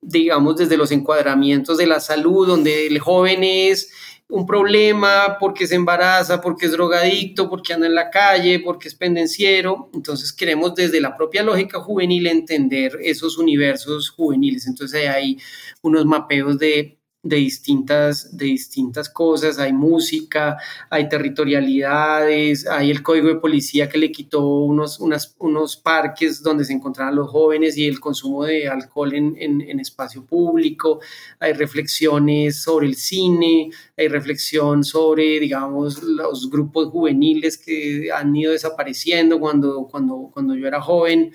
[0.00, 3.90] digamos, desde los encuadramientos de la salud, donde el joven es
[4.28, 8.94] un problema porque se embaraza, porque es drogadicto, porque anda en la calle, porque es
[8.94, 9.90] pendenciero.
[9.92, 14.68] Entonces queremos desde la propia lógica juvenil entender esos universos juveniles.
[14.68, 15.36] Entonces hay
[15.82, 20.56] unos mapeos de de distintas, de distintas cosas, hay música,
[20.88, 24.98] hay territorialidades, hay el código de policía que le quitó unos,
[25.38, 30.24] unos parques donde se encontraban los jóvenes y el consumo de alcohol en, en, espacio
[30.24, 31.00] público,
[31.38, 38.52] hay reflexiones sobre el cine, hay reflexión sobre, digamos, los grupos juveniles que han ido
[38.52, 41.32] desapareciendo cuando, cuando, cuando yo era joven.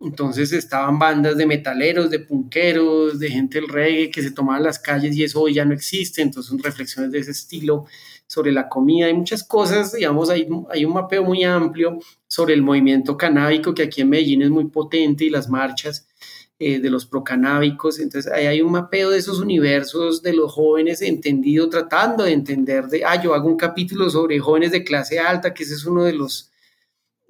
[0.00, 4.78] Entonces estaban bandas de metaleros, de punqueros, de gente del reggae que se tomaban las
[4.78, 6.22] calles y eso hoy ya no existe.
[6.22, 7.84] Entonces son reflexiones de ese estilo
[8.26, 9.06] sobre la comida.
[9.06, 13.82] Hay muchas cosas, digamos, hay, hay un mapeo muy amplio sobre el movimiento canábico que
[13.82, 16.06] aquí en Medellín es muy potente y las marchas.
[16.58, 17.98] eh, de los procanábicos.
[17.98, 22.86] Entonces, ahí hay un mapeo de esos universos de los jóvenes entendido, tratando de entender
[22.88, 26.04] de, ah, yo hago un capítulo sobre jóvenes de clase alta, que ese es uno
[26.04, 26.49] de los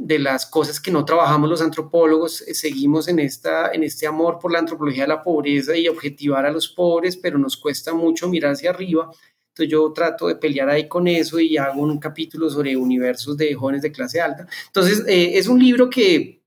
[0.02, 4.38] de las cosas que no trabajamos los antropólogos, eh, seguimos en, esta, en este amor
[4.38, 8.28] por la antropología de la pobreza y objetivar a los pobres, pero nos cuesta mucho
[8.28, 9.10] mirar hacia arriba.
[9.48, 13.54] Entonces yo trato de pelear ahí con eso y hago un capítulo sobre universos de
[13.54, 14.46] jóvenes de clase alta.
[14.66, 16.42] Entonces eh, es un libro que,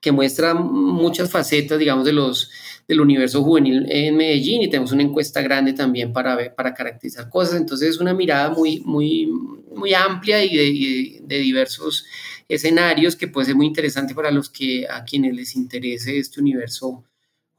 [0.00, 2.50] que muestra muchas facetas, digamos, de los,
[2.88, 7.60] del universo juvenil en Medellín y tenemos una encuesta grande también para, para caracterizar cosas.
[7.60, 9.26] Entonces es una mirada muy, muy,
[9.74, 12.04] muy amplia y de, de diversos
[12.48, 17.04] escenarios que puede ser muy interesante para los que a quienes les interese este universo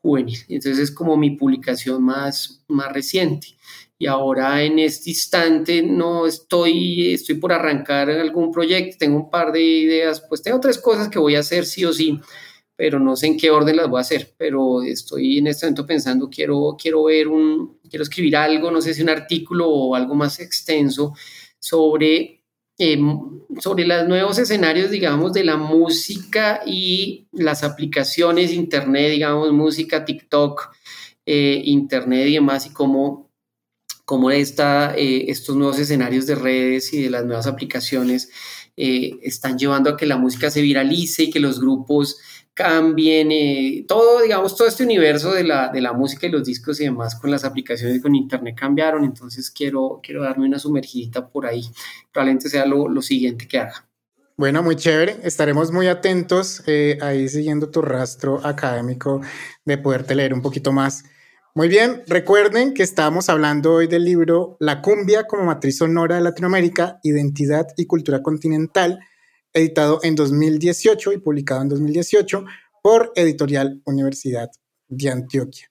[0.02, 0.40] juvenil.
[0.48, 3.48] Entonces es como mi publicación más, más reciente.
[4.00, 9.52] Y ahora en este instante no estoy, estoy por arrancar algún proyecto, tengo un par
[9.52, 12.20] de ideas, pues tengo tres cosas que voy a hacer sí o sí,
[12.76, 15.88] pero no sé en qué orden las voy a hacer, pero estoy en este momento
[15.88, 20.14] pensando, quiero, quiero ver un, quiero escribir algo, no sé si un artículo o algo
[20.14, 21.14] más extenso
[21.58, 22.37] sobre
[22.80, 23.20] Em,
[23.60, 30.70] sobre los nuevos escenarios, digamos, de la música y las aplicaciones Internet, digamos, música, TikTok,
[31.26, 33.32] eh, Internet y demás, y cómo,
[34.06, 38.30] cómo esta, eh, estos nuevos escenarios de redes y de las nuevas aplicaciones
[38.78, 42.20] eh, están llevando a que la música se viralice y que los grupos
[42.58, 46.82] cambien, eh, todo, digamos, todo este universo de la, de la música y los discos
[46.82, 51.46] y demás con las aplicaciones con internet cambiaron, entonces quiero, quiero darme una sumergidita por
[51.46, 51.62] ahí,
[52.12, 53.86] probablemente sea lo, lo siguiente que haga.
[54.38, 55.18] Bueno, muy chévere.
[55.24, 59.22] Estaremos muy atentos eh, ahí siguiendo tu rastro académico
[59.64, 61.04] de poderte leer un poquito más.
[61.54, 66.22] Muy bien, recuerden que estamos hablando hoy del libro La cumbia como matriz sonora de
[66.22, 69.00] Latinoamérica, identidad y cultura continental,
[69.58, 72.46] editado en 2018 y publicado en 2018
[72.82, 74.50] por Editorial Universidad
[74.88, 75.70] de Antioquia.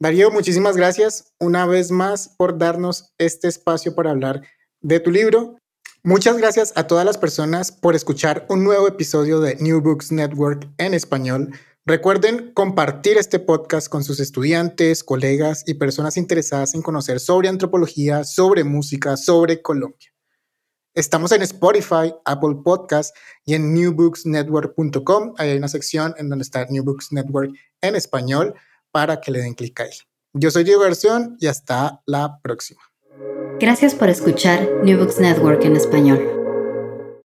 [0.00, 4.42] Darío, muchísimas gracias una vez más por darnos este espacio para hablar
[4.80, 5.56] de tu libro.
[6.04, 10.68] Muchas gracias a todas las personas por escuchar un nuevo episodio de New Books Network
[10.78, 11.50] en español.
[11.84, 18.24] Recuerden compartir este podcast con sus estudiantes, colegas y personas interesadas en conocer sobre antropología,
[18.24, 20.12] sobre música, sobre Colombia.
[20.98, 25.34] Estamos en Spotify, Apple Podcast y en newbooksnetwork.com.
[25.38, 28.54] hay una sección en donde está New Books Network en español
[28.90, 29.92] para que le den clic ahí.
[30.32, 32.80] Yo soy Diego Garción y hasta la próxima.
[33.60, 36.37] Gracias por escuchar New Books Network en español.